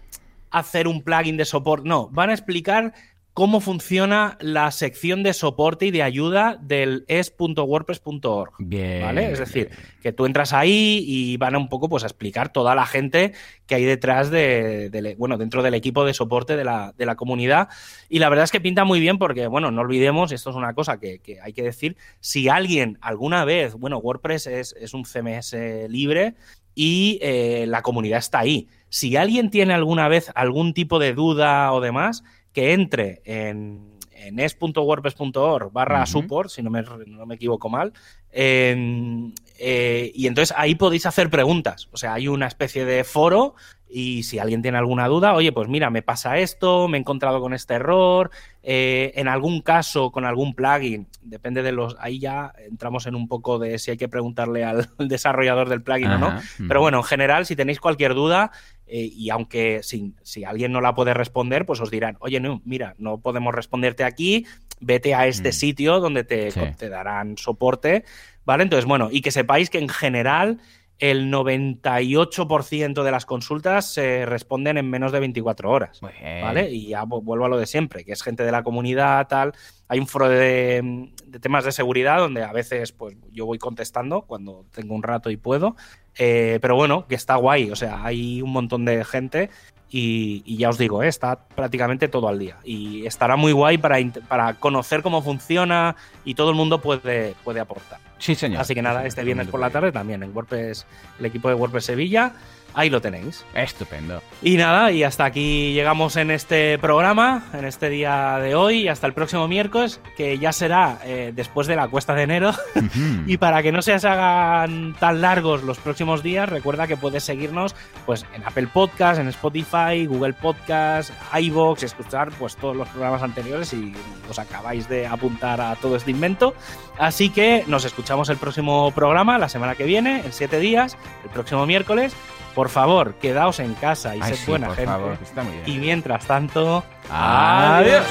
[0.51, 2.95] hacer un plugin de soporte, no, van a explicar
[3.39, 8.55] cómo funciona la sección de soporte y de ayuda del es.wordpress.org.
[8.59, 9.03] Bien.
[9.03, 9.30] ¿Vale?
[9.30, 9.70] Es decir,
[10.03, 13.34] que tú entras ahí y van un poco pues, a explicar toda la gente
[13.68, 17.68] que hay detrás de, bueno, dentro del equipo de soporte de la, de la, comunidad.
[18.09, 20.74] Y la verdad es que pinta muy bien porque, bueno, no olvidemos, esto es una
[20.74, 25.55] cosa que, hay que decir, si alguien alguna vez, bueno, WordPress es, un CMS
[25.89, 26.34] libre
[26.74, 28.66] y eh, la comunidad está ahí.
[28.89, 34.38] Si alguien tiene alguna vez algún tipo de duda o demás, que entre en, en
[34.38, 37.92] es.wordpress.org barra support, si no me, no me equivoco mal,
[38.30, 41.88] eh, y entonces ahí podéis hacer preguntas.
[41.92, 43.55] O sea, hay una especie de foro
[43.90, 47.40] y si alguien tiene alguna duda, oye, pues mira, me pasa esto, me he encontrado
[47.40, 48.30] con este error,
[48.62, 53.28] eh, en algún caso con algún plugin, depende de los, ahí ya entramos en un
[53.28, 56.38] poco de si hay que preguntarle al desarrollador del plugin o no,
[56.68, 58.53] pero bueno, en general, si tenéis cualquier duda,
[58.89, 62.62] eh, y aunque si, si, alguien no la puede responder, pues os dirán, oye, no,
[62.64, 64.47] mira, no podemos responderte aquí,
[64.80, 65.53] vete a este mm.
[65.53, 68.05] sitio donde te, te darán soporte,
[68.45, 68.62] ¿vale?
[68.62, 70.59] Entonces, bueno, y que sepáis que en general
[70.99, 76.01] el 98% de las consultas se responden en menos de 24 horas.
[76.01, 76.70] ¿Vale?
[76.70, 79.53] Y ya vuelvo a lo de siempre, que es gente de la comunidad, tal.
[79.86, 84.66] Hay un foro de, temas de seguridad donde a veces pues yo voy contestando cuando
[84.72, 85.76] tengo un rato y puedo.
[86.16, 87.70] Eh, pero bueno, que está guay.
[87.70, 89.51] O sea, hay un montón de gente
[89.91, 92.57] y, ya os digo, eh, está prácticamente todo al día.
[92.64, 93.97] Y estará muy guay para,
[94.28, 98.01] para conocer cómo funciona y todo el mundo puede, puede aportar.
[98.18, 98.61] Sí, señor.
[98.61, 100.86] Así que nada, este viernes por la tarde también en WordPress,
[101.18, 102.32] el equipo de WordPress Sevilla
[102.79, 103.45] Ahí lo tenéis.
[103.55, 104.22] Estupendo.
[104.41, 108.89] Y nada, y hasta aquí llegamos en este programa, en este día de hoy, y
[108.89, 112.53] hasta el próximo miércoles, que ya será eh, después de la cuesta de enero.
[113.26, 117.74] y para que no se hagan tan largos los próximos días, recuerda que puedes seguirnos
[118.07, 123.72] pues en Apple Podcast, en Spotify, Google Podcast, iVoox, escuchar pues todos los programas anteriores
[123.72, 123.93] y
[124.31, 126.55] os acabáis de apuntar a todo este invento.
[126.97, 131.31] Así que nos escuchamos el próximo programa, la semana que viene, en siete días, el
[131.31, 132.14] próximo miércoles.
[132.55, 134.86] Por favor, quedaos en casa y Ay, sed buena gente.
[134.86, 135.18] Favor,
[135.66, 138.05] y mientras tanto, adiós.